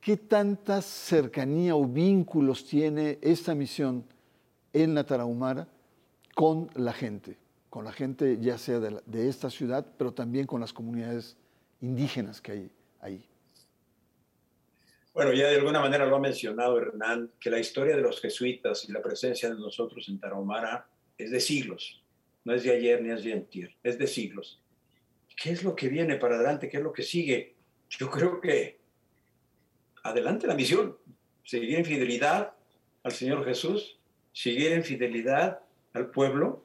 ¿qué 0.01 0.17
tanta 0.17 0.81
cercanía 0.83 1.75
o 1.75 1.85
vínculos 1.85 2.65
tiene 2.65 3.19
esta 3.23 3.55
misión 3.55 4.05
en 4.73 4.95
la 4.95 5.05
Tarahumara 5.05 5.67
con 6.35 6.71
la 6.75 6.93
gente? 6.93 7.39
Con 7.71 7.85
la 7.85 7.93
gente 7.93 8.39
ya 8.41 8.57
sea 8.57 8.79
de, 8.79 9.29
esta 9.29 9.51
ciudad, 9.51 9.85
pero 9.99 10.13
también 10.13 10.47
con 10.47 10.61
las 10.61 10.73
comunidades 10.73 11.37
indígenas 11.81 12.41
que 12.41 12.53
hay 12.53 12.71
ahí. 13.01 13.29
Bueno, 15.13 15.33
ya 15.33 15.49
de 15.49 15.57
alguna 15.57 15.81
manera 15.81 16.07
lo 16.07 16.17
ha 16.17 16.21
mencionado 16.21 16.79
Hernán, 16.79 17.31
que 17.41 17.51
la 17.51 17.59
historia 17.59 17.97
de 17.97 18.03
los 18.03 18.21
jesuitas 18.21 18.89
y 18.89 18.93
la 18.93 19.03
presencia 19.03 19.49
de 19.49 19.57
nosotros 19.57 20.09
en 20.09 20.21
Tarahumara 20.21 20.87
es 21.19 21.31
de 21.31 21.41
siglos, 21.41 22.03
no 22.45 22.55
es 22.55 22.63
de 22.63 22.77
ayer 22.77 23.03
ni 23.03 23.11
es 23.11 23.25
de 23.25 23.33
antier, 23.33 23.75
es 23.83 23.99
de 23.99 24.07
siglos. 24.07 24.61
¿Qué 25.37 25.51
es 25.51 25.63
lo 25.63 25.77
que 25.77 25.89
viene 25.89 26.17
para 26.17 26.37
adelante? 26.37 26.69
¿Qué 26.69 26.79
es 26.79 26.83
lo 26.83 26.93
que 26.93 27.03
sigue? 27.03 27.55
Yo 27.91 28.11
creo 28.11 28.41
que 28.41 28.81
adelante 30.03 30.47
la 30.47 30.55
misión, 30.55 30.97
seguir 31.45 31.77
en 31.77 31.85
fidelidad 31.85 32.55
al 33.03 33.13
Señor 33.13 33.45
Jesús, 33.45 34.01
seguir 34.33 34.73
en 34.73 34.83
fidelidad 34.83 35.61
al 35.93 36.11
pueblo. 36.11 36.65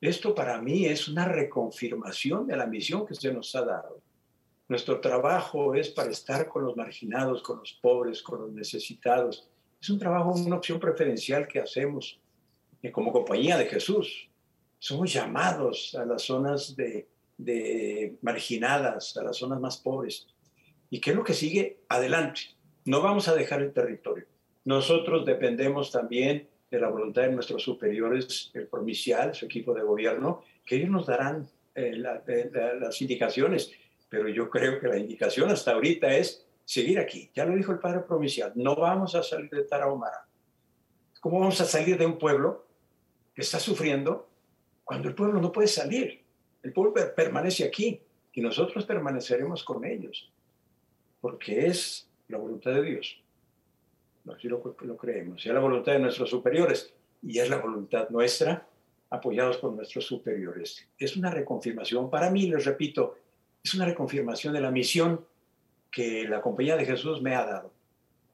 Esto 0.00 0.34
para 0.34 0.60
mí 0.62 0.86
es 0.86 1.08
una 1.08 1.24
reconfirmación 1.24 2.46
de 2.46 2.56
la 2.56 2.66
misión 2.66 3.04
que 3.04 3.14
se 3.14 3.32
nos 3.32 3.54
ha 3.56 3.64
dado. 3.64 4.00
Nuestro 4.68 5.00
trabajo 5.00 5.74
es 5.74 5.90
para 5.90 6.10
estar 6.10 6.48
con 6.48 6.64
los 6.64 6.76
marginados, 6.76 7.42
con 7.42 7.58
los 7.58 7.72
pobres, 7.74 8.22
con 8.22 8.40
los 8.40 8.52
necesitados. 8.52 9.48
Es 9.80 9.90
un 9.90 9.98
trabajo, 9.98 10.32
una 10.32 10.56
opción 10.56 10.78
preferencial 10.78 11.48
que 11.48 11.58
hacemos 11.58 12.20
como 12.92 13.12
compañía 13.12 13.58
de 13.58 13.66
Jesús. 13.66 14.28
Somos 14.78 15.12
llamados 15.12 15.94
a 15.94 16.04
las 16.04 16.22
zonas 16.22 16.74
de, 16.74 17.08
de 17.44 18.16
marginadas, 18.22 19.16
a 19.16 19.24
las 19.24 19.36
zonas 19.36 19.60
más 19.60 19.76
pobres. 19.78 20.26
¿Y 20.90 21.00
qué 21.00 21.10
es 21.10 21.16
lo 21.16 21.24
que 21.24 21.34
sigue? 21.34 21.80
Adelante. 21.88 22.42
No 22.84 23.00
vamos 23.00 23.28
a 23.28 23.34
dejar 23.34 23.62
el 23.62 23.72
territorio. 23.72 24.26
Nosotros 24.64 25.24
dependemos 25.24 25.90
también 25.90 26.48
de 26.70 26.80
la 26.80 26.88
voluntad 26.88 27.22
de 27.22 27.32
nuestros 27.32 27.62
superiores, 27.62 28.50
el 28.54 28.66
provincial, 28.66 29.34
su 29.34 29.44
equipo 29.44 29.74
de 29.74 29.82
gobierno, 29.82 30.42
que 30.64 30.76
ellos 30.76 30.90
nos 30.90 31.06
darán 31.06 31.48
eh, 31.74 32.02
eh, 32.26 32.50
las 32.80 33.02
indicaciones. 33.02 33.70
Pero 34.08 34.28
yo 34.28 34.48
creo 34.48 34.80
que 34.80 34.88
la 34.88 34.98
indicación 34.98 35.50
hasta 35.50 35.72
ahorita 35.72 36.14
es 36.14 36.46
seguir 36.64 36.98
aquí. 36.98 37.30
Ya 37.34 37.44
lo 37.44 37.54
dijo 37.56 37.72
el 37.72 37.78
padre 37.78 38.00
provincial, 38.00 38.52
no 38.54 38.76
vamos 38.76 39.14
a 39.14 39.22
salir 39.22 39.50
de 39.50 39.64
Tarahumara. 39.64 40.26
¿Cómo 41.20 41.40
vamos 41.40 41.60
a 41.60 41.64
salir 41.64 41.98
de 41.98 42.06
un 42.06 42.18
pueblo 42.18 42.66
que 43.34 43.42
está 43.42 43.58
sufriendo 43.58 44.28
cuando 44.84 45.08
el 45.08 45.14
pueblo 45.14 45.40
no 45.40 45.52
puede 45.52 45.68
salir? 45.68 46.21
El 46.62 46.72
pueblo 46.72 46.94
permanece 47.14 47.64
aquí 47.64 48.00
y 48.32 48.40
nosotros 48.40 48.84
permaneceremos 48.84 49.64
con 49.64 49.84
ellos, 49.84 50.30
porque 51.20 51.66
es 51.66 52.08
la 52.28 52.38
voluntad 52.38 52.72
de 52.72 52.82
Dios. 52.82 53.22
Así 54.30 54.48
lo, 54.48 54.62
lo 54.80 54.96
creemos. 54.96 55.44
Es 55.44 55.52
la 55.52 55.60
voluntad 55.60 55.92
de 55.92 55.98
nuestros 55.98 56.30
superiores 56.30 56.94
y 57.22 57.38
es 57.38 57.48
la 57.50 57.58
voluntad 57.58 58.08
nuestra, 58.10 58.66
apoyados 59.10 59.58
por 59.58 59.72
nuestros 59.72 60.06
superiores. 60.06 60.88
Es 60.98 61.16
una 61.16 61.30
reconfirmación. 61.30 62.08
Para 62.08 62.30
mí, 62.30 62.46
les 62.46 62.64
repito, 62.64 63.16
es 63.62 63.74
una 63.74 63.84
reconfirmación 63.84 64.54
de 64.54 64.60
la 64.60 64.70
misión 64.70 65.24
que 65.90 66.26
la 66.26 66.40
Compañía 66.40 66.76
de 66.76 66.86
Jesús 66.86 67.20
me 67.20 67.34
ha 67.34 67.44
dado. 67.44 67.72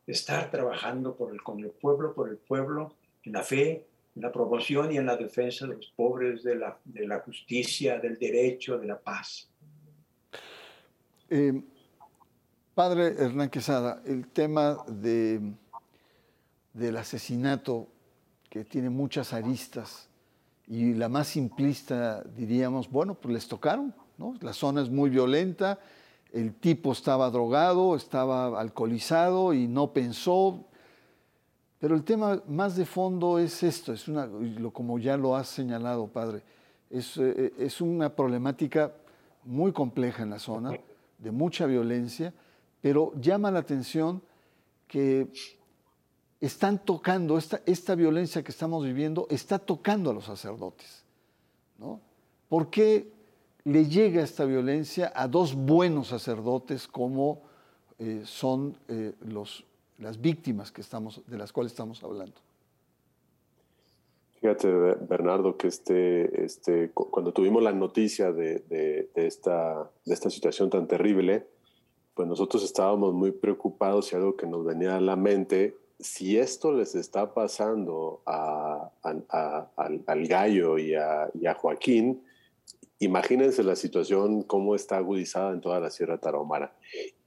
Estar 0.06 0.50
trabajando 0.50 1.16
por 1.16 1.32
el, 1.32 1.42
con 1.42 1.58
el 1.60 1.70
pueblo, 1.70 2.14
por 2.14 2.28
el 2.28 2.36
pueblo, 2.36 2.94
en 3.24 3.32
la 3.32 3.42
fe, 3.42 3.87
en 4.18 4.22
la 4.22 4.32
promoción 4.32 4.92
y 4.92 4.96
en 4.96 5.06
la 5.06 5.16
defensa 5.16 5.66
de 5.66 5.76
los 5.76 5.92
pobres, 5.94 6.42
de 6.42 6.56
la, 6.56 6.76
de 6.84 7.06
la 7.06 7.20
justicia, 7.20 8.00
del 8.00 8.18
derecho, 8.18 8.76
de 8.76 8.86
la 8.86 8.98
paz. 8.98 9.48
Eh, 11.30 11.62
padre 12.74 13.14
Hernán 13.16 13.48
Quesada, 13.48 14.02
el 14.04 14.26
tema 14.28 14.84
de 14.88 15.40
del 16.72 16.96
asesinato 16.96 17.88
que 18.48 18.64
tiene 18.64 18.90
muchas 18.90 19.32
aristas 19.32 20.08
y 20.66 20.94
la 20.94 21.08
más 21.08 21.28
simplista 21.28 22.22
diríamos, 22.22 22.90
bueno, 22.90 23.14
pues 23.14 23.34
les 23.34 23.48
tocaron, 23.48 23.94
¿no? 24.16 24.34
La 24.40 24.52
zona 24.52 24.82
es 24.82 24.90
muy 24.90 25.10
violenta, 25.10 25.78
el 26.32 26.54
tipo 26.54 26.92
estaba 26.92 27.30
drogado, 27.30 27.96
estaba 27.96 28.60
alcoholizado 28.60 29.54
y 29.54 29.66
no 29.66 29.92
pensó. 29.92 30.66
Pero 31.78 31.94
el 31.94 32.02
tema 32.04 32.42
más 32.48 32.76
de 32.76 32.84
fondo 32.84 33.38
es 33.38 33.62
esto, 33.62 33.92
es 33.92 34.08
una, 34.08 34.28
como 34.72 34.98
ya 34.98 35.16
lo 35.16 35.36
has 35.36 35.48
señalado, 35.48 36.08
padre, 36.08 36.42
es, 36.90 37.16
eh, 37.18 37.52
es 37.58 37.80
una 37.80 38.14
problemática 38.14 38.92
muy 39.44 39.72
compleja 39.72 40.22
en 40.22 40.30
la 40.30 40.38
zona, 40.38 40.72
de 41.18 41.30
mucha 41.30 41.66
violencia, 41.66 42.34
pero 42.80 43.12
llama 43.20 43.50
la 43.50 43.60
atención 43.60 44.22
que 44.86 45.28
están 46.40 46.84
tocando, 46.84 47.38
esta, 47.38 47.60
esta 47.66 47.94
violencia 47.94 48.42
que 48.42 48.52
estamos 48.52 48.84
viviendo 48.84 49.26
está 49.30 49.58
tocando 49.58 50.10
a 50.10 50.14
los 50.14 50.24
sacerdotes. 50.24 51.04
¿no? 51.78 52.00
¿Por 52.48 52.70
qué 52.70 53.12
le 53.64 53.86
llega 53.86 54.22
esta 54.22 54.44
violencia 54.44 55.12
a 55.14 55.28
dos 55.28 55.54
buenos 55.54 56.08
sacerdotes 56.08 56.86
como 56.86 57.42
eh, 57.98 58.22
son 58.24 58.78
eh, 58.88 59.14
los, 59.20 59.64
las 59.98 60.20
víctimas 60.20 60.72
que 60.72 60.80
estamos, 60.80 61.22
de 61.26 61.38
las 61.38 61.52
cuales 61.52 61.72
estamos 61.72 62.02
hablando? 62.02 62.36
Fíjate, 64.40 64.68
Bernardo, 64.70 65.56
que 65.56 65.66
este, 65.66 66.44
este, 66.44 66.90
cuando 66.92 67.32
tuvimos 67.32 67.62
la 67.62 67.72
noticia 67.72 68.30
de, 68.30 68.60
de, 68.68 69.08
esta, 69.14 69.90
de 70.04 70.14
esta 70.14 70.30
situación 70.30 70.70
tan 70.70 70.86
terrible, 70.86 71.46
pues 72.14 72.28
nosotros 72.28 72.62
estábamos 72.62 73.14
muy 73.14 73.32
preocupados 73.32 74.12
y 74.12 74.16
algo 74.16 74.36
que 74.36 74.46
nos 74.46 74.64
venía 74.64 74.96
a 74.96 75.00
la 75.00 75.16
mente 75.16 75.76
si 76.00 76.38
esto 76.38 76.72
les 76.72 76.94
está 76.94 77.34
pasando 77.34 78.22
al, 78.24 78.92
gallo 80.28 80.78
y 80.78 80.94
a, 80.94 81.54
Joaquín, 81.56 82.22
imagínense 83.00 83.64
la 83.64 83.76
situación, 83.76 84.42
cómo 84.42 84.74
está 84.74 84.98
agudizada 84.98 85.52
en 85.52 85.60
toda 85.60 85.80
la 85.80 85.90
Sierra 85.90 86.18
Tarahumara. 86.18 86.72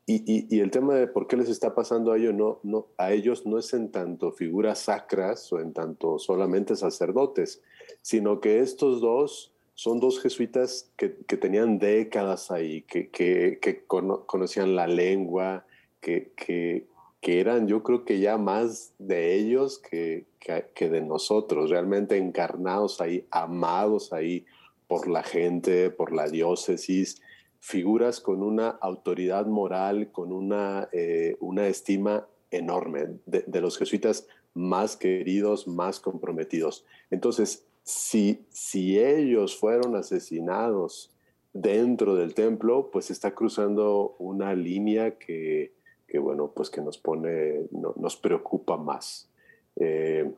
Y, 0.07 0.59
el 0.59 0.71
tema 0.71 0.95
de 0.95 1.07
por 1.07 1.27
qué 1.27 1.37
les 1.37 1.47
está 1.47 1.73
pasando 1.73 2.11
a 2.11 2.17
ellos 2.17 2.59
no, 2.63 2.87
a 2.97 3.13
ellos 3.13 3.45
no 3.45 3.57
es 3.57 3.73
en 3.73 3.91
tanto 3.91 4.31
figuras 4.31 4.79
sacras 4.79 5.51
o 5.53 5.59
en 5.59 5.71
tanto 5.71 6.19
solamente 6.19 6.75
sacerdotes, 6.75 7.61
sino 8.01 8.41
que 8.41 8.59
estos 8.59 8.99
dos 8.99 9.53
son 9.73 9.99
dos 9.99 10.19
jesuitas 10.21 10.91
que, 10.97 11.09
tenían 11.09 11.79
décadas 11.79 12.51
ahí, 12.51 12.81
que, 12.81 13.09
que, 13.09 13.83
conocían 13.85 14.75
la 14.75 14.87
lengua, 14.87 15.65
que, 16.01 16.31
que, 16.35 16.87
que 17.21 17.39
eran 17.39 17.67
yo 17.67 17.83
creo 17.83 18.03
que 18.03 18.19
ya 18.19 18.37
más 18.37 18.93
de 18.97 19.35
ellos 19.35 19.79
que, 19.79 20.25
que, 20.39 20.89
de 20.89 21.01
nosotros, 21.01 21.69
realmente 21.69 22.17
encarnados 22.17 22.99
ahí, 22.99 23.25
amados 23.29 24.11
ahí 24.11 24.45
por 24.87 25.07
la 25.07 25.23
gente, 25.23 25.91
por 25.91 26.13
la 26.13 26.27
diócesis, 26.27 27.21
figuras 27.61 28.19
con 28.19 28.41
una 28.41 28.69
autoridad 28.69 29.45
moral, 29.45 30.11
con 30.11 30.33
una, 30.33 30.89
eh, 30.91 31.37
una 31.39 31.67
estima 31.67 32.27
enorme, 32.49 33.19
de, 33.25 33.61
los 33.61 33.77
jesuitas 33.77 34.27
más 34.55 34.97
queridos, 34.97 35.67
más 35.67 35.99
comprometidos. 35.99 36.85
Entonces, 37.11 37.65
si, 37.83 38.43
si 38.49 38.99
ellos 38.99 39.55
fueron 39.55 39.95
asesinados 39.95 41.13
dentro 41.53 42.15
del 42.15 42.33
templo, 42.33 42.89
pues 42.91 43.11
está 43.11 43.35
cruzando 43.35 44.15
una 44.17 44.55
línea 44.55 45.17
que, 45.19 45.73
que 46.07 46.17
bueno, 46.17 46.51
pues 46.53 46.69
que 46.71 46.81
nos 46.81 46.97
pone, 46.97 47.67
nos 47.71 48.17
preocupa 48.17 48.75
más. 48.75 49.29
Eh, 49.75 50.29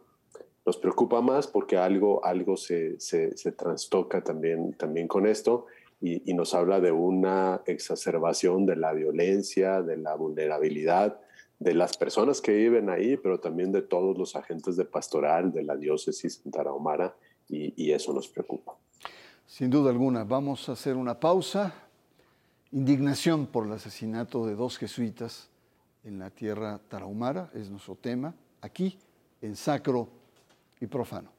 nos 0.66 0.78
preocupa 0.78 1.22
más 1.22 1.48
porque 1.48 1.78
algo, 1.78 2.24
algo 2.24 2.58
se, 2.58 3.00
se, 3.00 3.32
trastoca 3.54 4.24
también, 4.24 4.74
también 4.74 5.08
con 5.08 5.26
esto 5.26 5.66
y, 6.06 6.34
nos 6.34 6.54
habla 6.54 6.82
de 6.82 6.92
una 6.92 7.62
exacerbación 7.66 8.66
de 8.66 8.76
la 8.76 8.92
violencia, 8.92 9.82
de 9.82 9.96
la 9.96 10.16
vulnerabilidad 10.16 11.18
de 11.60 11.74
las 11.74 11.96
personas 11.96 12.42
que 12.42 12.52
viven 12.52 12.90
ahí, 12.90 13.16
pero 13.16 13.40
también 13.40 13.72
de 13.72 13.82
todos 13.82 14.18
los 14.18 14.36
agentes 14.36 14.76
de 14.76 14.84
pastoral 14.84 15.54
de 15.54 15.64
la 15.64 15.78
diócesis 15.78 16.42
en 16.44 16.52
Tarahumara 16.52 17.16
y, 17.48 17.74
y 17.82 17.94
eso 17.94 18.12
nos 18.12 18.28
preocupa. 18.28 18.76
Sin 19.46 19.70
duda 19.70 19.92
alguna, 19.92 20.26
vamos 20.26 20.68
a 20.68 20.74
hacer 20.74 20.96
una 20.96 21.18
pausa. 21.18 21.74
Indignación 22.74 23.48
por 23.48 23.66
el 23.66 23.72
asesinato 23.72 24.46
de 24.46 24.56
dos 24.56 24.78
jesuitas 24.78 25.50
en 26.04 26.20
la 26.20 26.30
tierra 26.30 26.82
tarahumara, 26.90 27.50
es 27.54 27.70
nuestro 27.70 27.96
tema, 27.96 28.36
aquí 28.60 29.00
en 29.42 29.56
Sacro 29.56 30.10
y 30.82 30.88
Profano. 30.88 31.32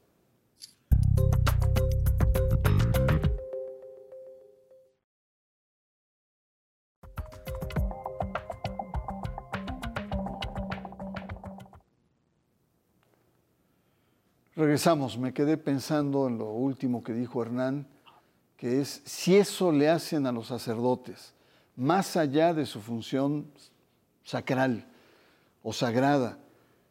Regresamos, 14.64 15.18
me 15.18 15.34
quedé 15.34 15.58
pensando 15.58 16.26
en 16.26 16.38
lo 16.38 16.50
último 16.50 17.04
que 17.04 17.12
dijo 17.12 17.42
Hernán, 17.42 17.86
que 18.56 18.80
es 18.80 19.02
si 19.04 19.36
eso 19.36 19.70
le 19.70 19.90
hacen 19.90 20.26
a 20.26 20.32
los 20.32 20.46
sacerdotes, 20.46 21.34
más 21.76 22.16
allá 22.16 22.54
de 22.54 22.64
su 22.64 22.80
función 22.80 23.44
sacral 24.24 24.86
o 25.62 25.74
sagrada, 25.74 26.38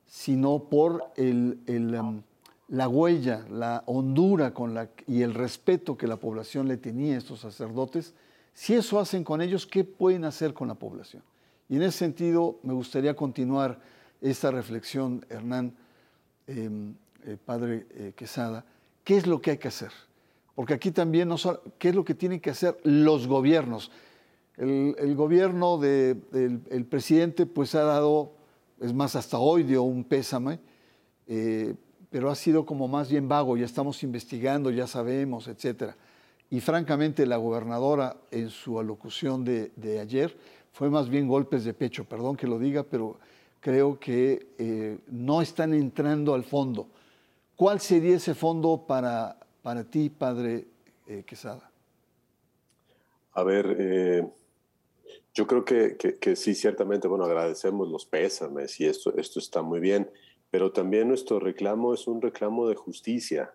sino 0.05 0.65
por 0.65 1.03
el, 1.15 1.57
um, 1.99 2.21
la 2.67 2.87
huella, 2.87 3.43
la 3.49 3.81
hondura 3.87 4.53
con 4.53 4.75
la, 4.75 4.91
y 5.07 5.23
el 5.23 5.33
respeto 5.33 5.97
que 5.97 6.05
la 6.05 6.17
población 6.17 6.67
le 6.67 6.77
tenía 6.77 7.15
a 7.15 7.17
estos 7.17 7.39
sacerdotes. 7.39 8.13
Si 8.53 8.75
eso 8.75 8.99
hacen 8.99 9.23
con 9.23 9.41
ellos, 9.41 9.65
¿qué 9.65 9.83
pueden 9.83 10.25
hacer 10.25 10.53
con 10.53 10.67
la 10.67 10.75
población? 10.75 11.23
Y 11.67 11.77
en 11.77 11.81
ese 11.81 11.97
sentido 11.97 12.59
me 12.61 12.73
gustaría 12.73 13.15
continuar 13.15 13.79
esta 14.21 14.51
reflexión, 14.51 15.25
Hernán, 15.27 15.75
em, 16.45 16.93
eh, 17.25 17.37
padre 17.43 17.85
eh, 17.91 18.13
Quesada, 18.15 18.65
¿qué 19.03 19.17
es 19.17 19.27
lo 19.27 19.41
que 19.41 19.51
hay 19.51 19.57
que 19.57 19.67
hacer? 19.67 19.91
Porque 20.55 20.73
aquí 20.73 20.91
también, 20.91 21.27
no 21.27 21.37
¿qué 21.79 21.89
es 21.89 21.95
lo 21.95 22.05
que 22.05 22.13
tienen 22.13 22.39
que 22.39 22.51
hacer 22.51 22.77
los 22.83 23.27
gobiernos? 23.27 23.91
El, 24.55 25.15
gobierno 25.15 25.79
del 25.79 26.85
presidente 26.87 27.47
pues 27.47 27.73
ha 27.73 27.83
dado, 27.83 28.33
es 28.79 28.93
más, 28.93 29.15
hasta 29.15 29.39
hoy 29.39 29.63
dio 29.63 29.81
un 29.81 30.03
pésame, 30.03 30.59
eh, 31.27 31.73
pero 32.11 32.29
ha 32.29 32.35
sido 32.35 32.65
como 32.65 32.87
más 32.87 33.09
bien 33.09 33.27
vago, 33.27 33.57
ya 33.57 33.65
estamos 33.65 34.03
investigando, 34.03 34.69
ya 34.69 34.85
sabemos, 34.85 35.47
etc. 35.47 35.93
y 36.51 36.59
francamente 36.59 37.25
la 37.25 37.37
gobernadora 37.37 38.17
en 38.29 38.51
su 38.51 38.79
alocución 38.79 39.43
de, 39.43 39.99
ayer 39.99 40.37
fue 40.71 40.91
más 40.91 41.09
bien 41.09 41.27
golpes 41.27 41.63
de 41.63 41.73
pecho, 41.73 42.05
perdón 42.05 42.35
que 42.35 42.45
lo 42.45 42.59
diga, 42.59 42.83
pero 42.83 43.17
creo 43.59 43.99
que 43.99 44.53
eh, 44.59 44.99
no 45.07 45.41
están 45.41 45.73
entrando 45.73 46.35
al 46.35 46.43
fondo. 46.43 46.89
¿Cuál 47.55 47.79
sería 47.79 48.15
ese 48.15 48.33
fondo 48.33 48.85
para, 48.87 49.37
para 49.61 49.83
ti, 49.83 50.09
padre 50.09 50.65
eh, 51.07 51.23
Quesada? 51.25 51.69
A 53.33 53.43
ver, 53.43 53.75
eh, 53.79 54.27
yo 55.33 55.47
creo 55.47 55.65
que, 55.65 55.97
que, 55.97 56.35
sí, 56.35 56.55
ciertamente, 56.55 57.07
bueno, 57.07 57.25
agradecemos 57.25 57.89
los 57.89 58.05
pésames 58.05 58.79
y 58.79 58.85
esto, 58.85 59.15
esto 59.17 59.39
está 59.39 59.61
muy 59.61 59.79
bien, 59.79 60.09
pero 60.51 60.71
también 60.71 61.07
nuestro 61.07 61.39
reclamo 61.39 61.93
es 61.93 62.07
un 62.07 62.21
reclamo 62.21 62.67
de 62.67 62.75
justicia. 62.75 63.53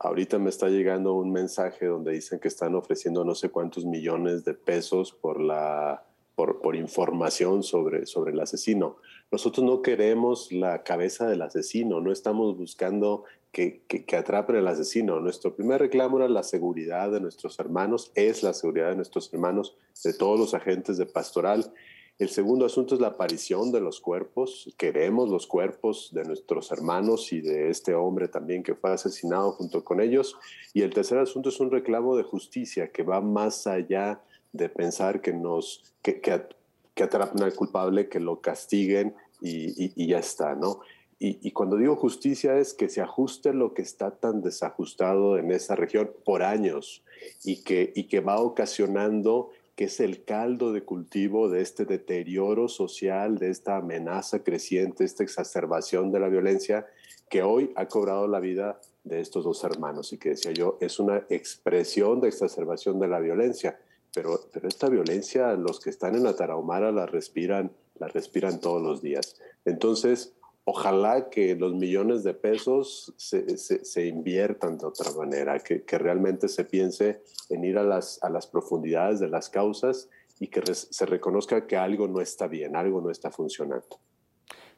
Ahorita 0.00 0.38
me 0.38 0.50
está 0.50 0.68
llegando 0.68 1.14
un 1.14 1.32
mensaje 1.32 1.86
donde 1.86 2.12
dicen 2.12 2.38
que 2.38 2.48
están 2.48 2.74
ofreciendo 2.74 3.24
no 3.24 3.34
sé 3.34 3.48
cuántos 3.48 3.86
millones 3.86 4.44
de 4.44 4.52
pesos 4.52 5.12
por 5.12 5.40
la 5.40 6.04
por, 6.38 6.60
por, 6.60 6.76
información 6.76 7.64
sobre, 7.64 8.06
sobre 8.06 8.30
el 8.30 8.38
asesino. 8.38 8.98
Nosotros 9.32 9.66
no 9.66 9.82
queremos 9.82 10.52
la 10.52 10.84
cabeza 10.84 11.26
del 11.26 11.42
asesino, 11.42 12.00
no 12.00 12.12
estamos 12.12 12.56
buscando 12.56 13.24
que, 13.50 13.82
que, 13.88 14.04
que, 14.04 14.14
atrapen 14.14 14.54
al 14.54 14.68
asesino. 14.68 15.18
Nuestro 15.18 15.56
primer 15.56 15.80
reclamo 15.80 16.18
era 16.18 16.28
la 16.28 16.44
seguridad 16.44 17.10
de 17.10 17.18
nuestros 17.18 17.58
hermanos, 17.58 18.12
es 18.14 18.44
la 18.44 18.52
seguridad 18.52 18.90
de 18.90 18.94
nuestros 18.94 19.34
hermanos, 19.34 19.74
de 20.04 20.14
todos 20.14 20.38
los 20.38 20.54
agentes 20.54 20.96
de 20.96 21.06
pastoral. 21.06 21.72
El 22.20 22.28
segundo 22.28 22.66
asunto 22.66 22.94
es 22.94 23.00
la 23.00 23.08
aparición 23.08 23.72
de 23.72 23.80
los 23.80 23.98
cuerpos. 24.00 24.72
Queremos 24.78 25.30
los 25.30 25.48
cuerpos 25.48 26.10
de 26.12 26.22
nuestros 26.22 26.70
hermanos 26.70 27.32
y 27.32 27.40
de 27.40 27.68
este 27.68 27.94
hombre 27.94 28.28
también 28.28 28.62
que 28.62 28.76
fue 28.76 28.92
asesinado 28.92 29.50
junto 29.50 29.82
con 29.82 30.00
ellos. 30.00 30.36
Y 30.72 30.82
el 30.82 30.94
tercer 30.94 31.18
asunto 31.18 31.48
es 31.48 31.58
un 31.58 31.72
reclamo 31.72 32.16
de 32.16 32.22
justicia 32.22 32.92
que 32.92 33.02
va 33.02 33.20
más 33.20 33.66
allá 33.66 34.20
de 34.52 34.68
pensar 34.68 35.20
que 35.20 35.32
nos 35.32 35.84
que, 36.02 36.20
que, 36.20 37.02
atrapen 37.02 37.42
al 37.42 37.54
culpable, 37.54 38.08
que 38.08 38.20
lo 38.20 38.40
castiguen 38.40 39.14
y, 39.40 39.92
y, 40.02 40.08
ya 40.08 40.18
está, 40.18 40.54
¿no? 40.54 40.80
Y, 41.18 41.38
y, 41.46 41.52
cuando 41.52 41.76
digo 41.76 41.96
justicia 41.96 42.58
es 42.58 42.74
que 42.74 42.88
se 42.88 43.00
ajuste 43.00 43.52
lo 43.52 43.72
que 43.74 43.82
está 43.82 44.12
tan 44.12 44.42
desajustado 44.42 45.38
en 45.38 45.52
esa 45.52 45.76
región 45.76 46.10
por 46.24 46.42
años 46.42 47.04
y 47.44 47.62
que, 47.62 47.92
y 47.94 48.04
que 48.04 48.20
va 48.20 48.40
ocasionando 48.40 49.50
que 49.78 49.84
es 49.84 50.00
el 50.00 50.24
caldo 50.24 50.72
de 50.72 50.82
cultivo 50.82 51.48
de 51.48 51.62
este 51.62 51.84
deterioro 51.84 52.66
social, 52.66 53.38
de 53.38 53.50
esta 53.50 53.76
amenaza 53.76 54.42
creciente, 54.42 55.04
esta 55.04 55.22
exacerbación 55.22 56.10
de 56.10 56.18
la 56.18 56.28
violencia 56.28 56.88
que 57.30 57.44
hoy 57.44 57.70
ha 57.76 57.86
cobrado 57.86 58.26
la 58.26 58.40
vida 58.40 58.80
de 59.04 59.20
estos 59.20 59.44
dos 59.44 59.62
hermanos 59.62 60.12
y 60.12 60.18
que 60.18 60.30
decía 60.30 60.50
yo, 60.50 60.78
es 60.80 60.98
una 60.98 61.24
expresión 61.30 62.20
de 62.20 62.26
exacerbación 62.26 62.98
de 62.98 63.06
la 63.06 63.20
violencia, 63.20 63.78
pero, 64.14 64.40
pero 64.52 64.68
esta 64.68 64.88
violencia 64.88 65.52
los 65.54 65.80
que 65.80 65.90
están 65.90 66.14
en 66.14 66.24
la 66.24 66.36
Tarahumara 66.36 66.92
la 66.92 67.06
respiran, 67.06 67.72
la 67.98 68.08
respiran 68.08 68.60
todos 68.60 68.82
los 68.82 69.02
días. 69.02 69.36
Entonces, 69.64 70.34
ojalá 70.64 71.30
que 71.30 71.54
los 71.56 71.74
millones 71.74 72.24
de 72.24 72.34
pesos 72.34 73.14
se, 73.16 73.56
se, 73.56 74.06
inviertan 74.06 74.76
de 74.76 74.86
otra 74.86 75.10
manera, 75.12 75.58
que, 75.60 75.82
que, 75.82 75.98
realmente 75.98 76.48
se 76.48 76.64
piense 76.64 77.22
en 77.48 77.64
ir 77.64 77.78
a 77.78 77.82
las, 77.82 78.22
a 78.22 78.28
las 78.28 78.46
profundidades 78.46 79.18
de 79.18 79.28
las 79.28 79.48
causas 79.48 80.08
y 80.40 80.48
que 80.48 80.62
se 80.74 81.06
reconozca 81.06 81.66
que 81.66 81.76
algo 81.76 82.06
no 82.06 82.20
está 82.20 82.46
bien, 82.46 82.76
algo 82.76 83.00
no 83.00 83.10
está 83.10 83.30
funcionando. 83.30 83.98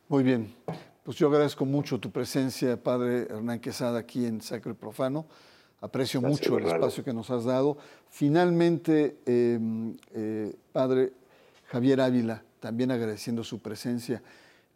Muy 0.09 0.23
bien, 0.23 0.55
pues 1.03 1.17
yo 1.17 1.29
agradezco 1.29 1.65
mucho 1.65 1.99
tu 1.99 2.11
presencia, 2.11 2.81
Padre 2.81 3.23
Hernán 3.23 3.61
Quesada, 3.61 3.99
aquí 3.99 4.27
en 4.27 4.41
Sacro 4.41 4.73
y 4.73 4.75
Profano. 4.75 5.27
Aprecio 5.81 6.21
mucho 6.21 6.59
el 6.59 6.67
espacio 6.67 7.03
que 7.03 7.13
nos 7.13 7.31
has 7.31 7.45
dado. 7.45 7.79
Finalmente, 8.09 9.19
em, 9.25 9.97
eh, 10.13 10.55
Padre 10.73 11.13
Javier 11.69 12.01
Ávila, 12.01 12.43
también 12.61 12.91
agradeciendo 12.91 13.43
su 13.43 13.61
presencia 13.61 14.23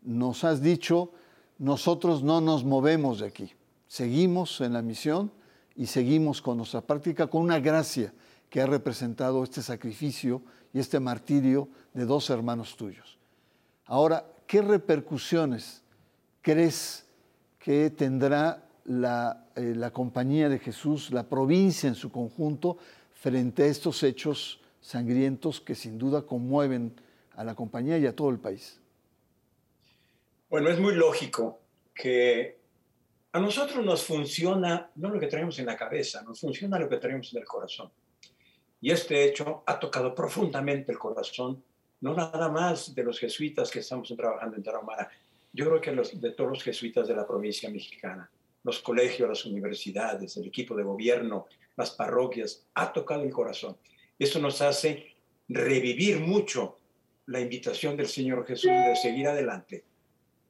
nos 0.04 0.44
has 0.44 0.62
dicho, 0.62 1.10
nosotros 1.58 2.22
no 2.22 2.40
nos 2.40 2.64
movemos 2.64 3.20
de 3.20 3.26
aquí, 3.26 3.52
seguimos 3.88 4.60
en 4.60 4.72
la 4.72 4.82
misión 4.82 5.32
y 5.74 5.86
seguimos 5.86 6.42
con 6.42 6.58
nuestra 6.58 6.82
práctica 6.82 7.26
con 7.26 7.42
una 7.42 7.58
gracia 7.58 8.12
que 8.50 8.60
ha 8.60 8.66
representado 8.66 9.42
este 9.42 9.62
sacrificio 9.62 10.42
y 10.72 10.78
este 10.78 11.00
martirio 11.00 11.68
de 11.92 12.04
dos 12.04 12.30
hermanos 12.30 12.76
tuyos. 12.76 13.18
Ahora, 13.86 14.24
¿qué 14.46 14.62
repercusiones 14.62 15.82
crees 16.42 17.06
que 17.58 17.90
tendrá 17.90 18.62
la, 18.84 19.43
eh, 19.56 19.74
la 19.74 19.92
compañía 19.92 20.48
de 20.48 20.58
Jesús, 20.58 21.10
la 21.10 21.28
provincia 21.28 21.88
en 21.88 21.94
su 21.94 22.10
conjunto, 22.10 22.78
frente 23.12 23.62
a 23.62 23.66
estos 23.66 24.02
hechos 24.02 24.60
sangrientos 24.80 25.60
que 25.60 25.74
sin 25.74 25.98
duda 25.98 26.22
conmueven 26.22 26.94
a 27.36 27.44
la 27.44 27.54
compañía 27.54 27.98
y 27.98 28.06
a 28.06 28.14
todo 28.14 28.30
el 28.30 28.38
país? 28.38 28.80
Bueno, 30.50 30.68
es 30.68 30.78
muy 30.78 30.94
lógico 30.94 31.60
que 31.94 32.58
a 33.32 33.40
nosotros 33.40 33.84
nos 33.84 34.04
funciona 34.04 34.90
no 34.96 35.08
lo 35.08 35.18
que 35.18 35.26
traemos 35.26 35.58
en 35.58 35.66
la 35.66 35.76
cabeza, 35.76 36.22
nos 36.22 36.40
funciona 36.40 36.78
lo 36.78 36.88
que 36.88 36.98
traemos 36.98 37.32
en 37.32 37.40
el 37.40 37.46
corazón. 37.46 37.90
Y 38.80 38.90
este 38.90 39.24
hecho 39.24 39.62
ha 39.66 39.80
tocado 39.80 40.14
profundamente 40.14 40.92
el 40.92 40.98
corazón, 40.98 41.64
no 42.00 42.14
nada 42.14 42.48
más 42.50 42.94
de 42.94 43.02
los 43.02 43.18
jesuitas 43.18 43.70
que 43.70 43.78
estamos 43.78 44.12
trabajando 44.16 44.56
en 44.56 44.62
Tarahumara, 44.62 45.08
yo 45.52 45.64
creo 45.66 45.80
que 45.80 46.18
de 46.18 46.30
todos 46.32 46.50
los 46.50 46.62
jesuitas 46.62 47.08
de 47.08 47.14
la 47.14 47.26
provincia 47.26 47.70
mexicana, 47.70 48.30
los 48.64 48.80
colegios, 48.80 49.28
las 49.28 49.44
universidades, 49.44 50.36
el 50.36 50.46
equipo 50.46 50.74
de 50.74 50.82
gobierno, 50.82 51.46
las 51.76 51.90
parroquias, 51.92 52.66
ha 52.74 52.92
tocado 52.92 53.22
el 53.22 53.30
corazón. 53.30 53.76
Eso 54.18 54.40
nos 54.40 54.60
hace 54.62 55.14
revivir 55.48 56.20
mucho 56.20 56.78
la 57.26 57.40
invitación 57.40 57.96
del 57.96 58.08
Señor 58.08 58.46
Jesús 58.46 58.70
de 58.70 58.96
seguir 58.96 59.28
adelante, 59.28 59.84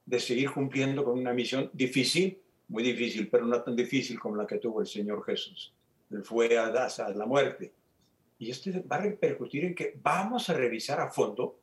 de 0.07 0.21
seguir 0.21 0.51
cumpliendo 0.51 1.05
con 1.05 1.19
una 1.19 1.33
misión 1.33 1.71
difícil, 1.73 2.41
muy 2.69 2.83
difícil, 2.83 3.29
pero 3.29 3.47
no 3.47 3.63
tan 3.63 3.77
difícil 3.77 4.19
como 4.19 4.37
la 4.37 4.47
que 4.47 4.59
tuvo 4.59 4.81
el 4.81 4.87
Señor 4.87 5.25
Jesús. 5.25 5.73
Él 6.11 6.25
fue 6.25 6.57
a, 6.57 6.67
a 6.67 7.09
la 7.11 7.27
muerte. 7.27 7.73
Y 8.39 8.51
esto 8.51 8.71
va 8.91 8.97
a 8.97 9.01
repercutir 9.03 9.65
en 9.65 9.75
que 9.75 9.99
vamos 10.03 10.49
a 10.51 10.55
revisar 10.55 11.01
a 11.01 11.11
fondo 11.11 11.59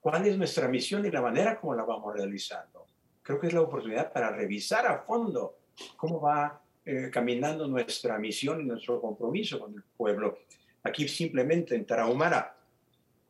cuál 0.00 0.26
es 0.26 0.36
nuestra 0.36 0.68
misión 0.68 1.04
y 1.06 1.10
la 1.10 1.22
manera 1.22 1.58
como 1.58 1.74
la 1.74 1.84
vamos 1.84 2.14
realizando. 2.14 2.86
Creo 3.22 3.38
que 3.40 3.46
es 3.46 3.52
la 3.52 3.60
oportunidad 3.60 4.12
para 4.12 4.30
revisar 4.30 4.86
a 4.86 4.98
fondo 4.98 5.58
cómo 5.96 6.20
va 6.20 6.60
eh, 6.84 7.10
caminando 7.12 7.68
nuestra 7.68 8.18
misión 8.18 8.60
y 8.60 8.64
nuestro 8.64 9.00
compromiso 9.00 9.60
con 9.60 9.74
el 9.74 9.82
pueblo. 9.96 10.38
Aquí 10.82 11.06
simplemente 11.06 11.76
en 11.76 11.86
Tarahumara, 11.86 12.56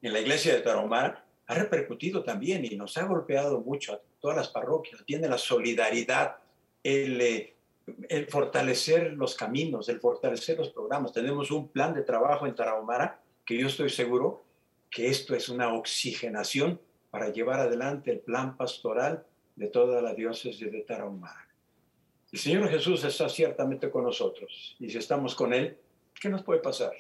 en 0.01 0.13
la 0.13 0.21
iglesia 0.21 0.55
de 0.55 0.63
Tarahumara, 0.63 1.25
ha 1.47 1.55
repercutido 1.55 2.23
también 2.23 2.65
y 2.65 2.77
nos 2.77 2.97
ha 2.97 3.05
golpeado 3.05 3.61
mucho 3.61 3.93
a 3.93 4.01
todas 4.21 4.37
las 4.37 4.49
parroquias. 4.49 5.05
Tiene 5.05 5.29
la 5.29 5.37
solidaridad, 5.37 6.37
el, 6.83 7.21
eh, 7.21 7.55
el, 8.09 8.27
fortalecer 8.27 9.13
los 9.13 9.35
caminos, 9.35 9.89
el 9.89 10.01
fortalecer 10.01 10.57
los 10.57 10.71
programas. 10.71 11.13
Tenemos 11.13 11.51
un 11.51 11.69
plan 11.69 11.93
de 11.93 12.03
trabajo 12.03 12.47
en 12.47 12.55
Tarahumara 12.55 13.21
que 13.45 13.59
yo 13.59 13.67
estoy 13.67 13.91
seguro 13.91 14.45
que 14.91 15.09
esto 15.09 15.35
es 15.35 15.49
una 15.49 15.75
oxigenación 15.75 16.81
para 17.11 17.31
llevar 17.31 17.61
adelante 17.61 18.11
el 18.11 18.21
plan 18.21 18.57
pastoral 18.57 19.27
de 19.57 19.67
toda 19.67 20.01
la 20.01 20.15
diócesis 20.15 20.73
de 20.73 20.81
Tarahumara. 20.81 21.52
El 22.33 22.39
Señor 22.39 22.71
Jesús 22.71 23.05
está 23.05 23.29
ciertamente 23.29 23.91
con 23.91 24.05
nosotros 24.05 24.75
y 24.81 24.89
si 24.89 24.97
estamos 24.97 25.35
con 25.35 25.53
Él, 25.53 25.77
¿qué 26.19 26.31
nos 26.31 26.43
puede 26.43 26.61
pasar? 26.61 26.93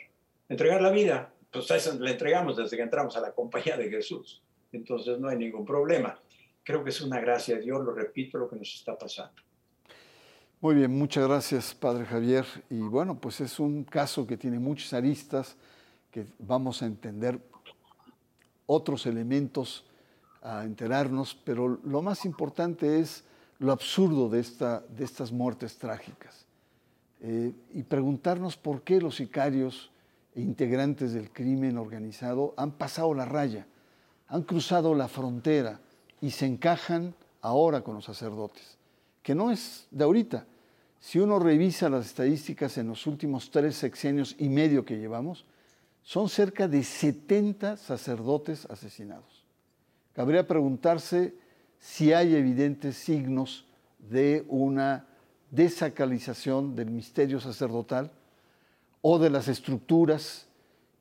Entregar 0.46 0.82
la 0.82 0.90
vida, 0.90 1.32
pues 1.50 1.70
la 1.98 2.10
entregamos 2.10 2.58
desde 2.58 2.76
que 2.76 2.82
entramos 2.82 3.16
a 3.16 3.20
la 3.20 3.32
compañía 3.32 3.78
de 3.78 3.88
Jesús. 3.88 4.42
Entonces 4.72 5.18
no 5.18 5.28
hay 5.28 5.38
ningún 5.38 5.64
problema. 5.64 6.20
Creo 6.62 6.84
que 6.84 6.90
es 6.90 7.00
una 7.00 7.18
gracia 7.18 7.56
de 7.56 7.62
Dios, 7.62 7.82
lo 7.82 7.94
repito, 7.94 8.36
lo 8.36 8.46
que 8.46 8.56
nos 8.56 8.74
está 8.74 8.98
pasando. 8.98 9.40
Muy 10.60 10.74
bien, 10.74 10.90
muchas 10.90 11.26
gracias, 11.26 11.74
Padre 11.74 12.04
Javier. 12.04 12.44
Y 12.68 12.80
bueno, 12.80 13.18
pues 13.18 13.40
es 13.40 13.58
un 13.58 13.84
caso 13.84 14.26
que 14.26 14.36
tiene 14.36 14.58
muchas 14.58 14.92
aristas, 14.92 15.56
que 16.10 16.26
vamos 16.40 16.82
a 16.82 16.86
entender 16.86 17.40
otros 18.66 19.06
elementos, 19.06 19.86
a 20.42 20.62
enterarnos, 20.64 21.34
pero 21.34 21.80
lo 21.84 22.02
más 22.02 22.26
importante 22.26 23.00
es 23.00 23.24
lo 23.62 23.72
absurdo 23.72 24.28
de, 24.28 24.40
esta, 24.40 24.80
de 24.80 25.04
estas 25.04 25.30
muertes 25.30 25.78
trágicas. 25.78 26.46
Eh, 27.20 27.52
y 27.72 27.84
preguntarnos 27.84 28.56
por 28.56 28.82
qué 28.82 29.00
los 29.00 29.16
sicarios 29.16 29.90
e 30.34 30.40
integrantes 30.40 31.12
del 31.12 31.30
crimen 31.30 31.78
organizado 31.78 32.54
han 32.56 32.72
pasado 32.72 33.14
la 33.14 33.24
raya, 33.24 33.66
han 34.26 34.42
cruzado 34.42 34.94
la 34.96 35.06
frontera 35.06 35.78
y 36.20 36.32
se 36.32 36.46
encajan 36.46 37.14
ahora 37.40 37.82
con 37.82 37.94
los 37.94 38.04
sacerdotes, 38.04 38.78
que 39.22 39.34
no 39.36 39.52
es 39.52 39.86
de 39.92 40.04
ahorita. 40.04 40.44
Si 40.98 41.20
uno 41.20 41.38
revisa 41.38 41.88
las 41.88 42.06
estadísticas 42.06 42.78
en 42.78 42.88
los 42.88 43.06
últimos 43.06 43.52
tres 43.52 43.76
sexenios 43.76 44.34
y 44.38 44.48
medio 44.48 44.84
que 44.84 44.98
llevamos, 44.98 45.44
son 46.02 46.28
cerca 46.28 46.66
de 46.66 46.82
70 46.82 47.76
sacerdotes 47.76 48.66
asesinados. 48.66 49.44
Cabría 50.14 50.48
preguntarse 50.48 51.34
si 51.82 52.12
hay 52.12 52.36
evidentes 52.36 52.96
signos 52.96 53.66
de 53.98 54.44
una 54.48 55.08
desacralización 55.50 56.76
del 56.76 56.92
misterio 56.92 57.40
sacerdotal 57.40 58.12
o 59.00 59.18
de 59.18 59.30
las 59.30 59.48
estructuras 59.48 60.46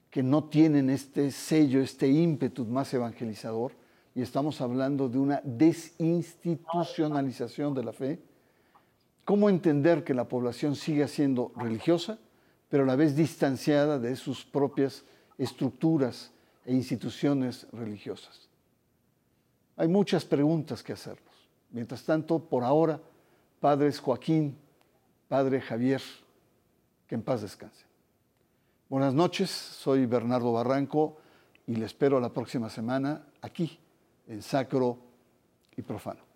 que 0.10 0.24
no 0.24 0.46
tienen 0.46 0.90
este 0.90 1.30
sello, 1.30 1.82
este 1.82 2.08
ímpetu 2.08 2.66
más 2.66 2.92
evangelizador, 2.96 3.74
y 4.16 4.24
estamos 4.24 4.60
hablando 4.60 5.08
de 5.08 5.20
una 5.20 5.40
desinstitucionalización 5.44 7.76
de 7.76 7.84
la 7.84 7.94
fe. 7.94 8.20
¿Cómo 9.24 9.52
entender 9.52 10.04
que 10.04 10.16
la 10.16 10.28
población 10.28 10.76
sigue 10.76 11.08
siendo 11.08 11.52
religiosa, 11.56 12.18
pero 12.70 12.86
a 12.86 12.88
la 12.88 12.96
vez 12.96 13.16
distanciada 13.16 14.00
de 14.00 14.16
sus 14.16 14.44
propias 14.44 15.04
estructuras 15.38 16.32
e 16.66 16.74
instituciones 16.74 17.68
religiosas? 17.72 18.50
Hay 19.78 19.88
muchas 19.88 20.26
preguntas 20.26 20.84
que 20.84 20.94
hacernos. 20.94 21.34
Mientras 21.72 22.04
tanto, 22.04 22.40
por 22.40 22.64
ahora, 22.64 23.00
padres 23.60 24.00
Joaquín, 24.00 24.58
padre 25.28 25.62
Javier, 25.62 26.02
que 27.08 27.16
en 27.16 27.22
paz 27.22 27.42
descanse. 27.42 27.86
Buenas 28.90 29.14
noches, 29.14 29.50
soy 29.50 30.06
Bernardo 30.06 30.52
Barranco 30.52 31.18
y 31.66 31.76
le 31.76 31.86
espero 31.86 32.20
la 32.20 32.34
próxima 32.34 32.70
semana 32.70 33.26
aquí 33.42 33.80
en 34.28 34.42
Sacro 34.42 34.98
y 35.78 35.82
Profano. 35.82 36.31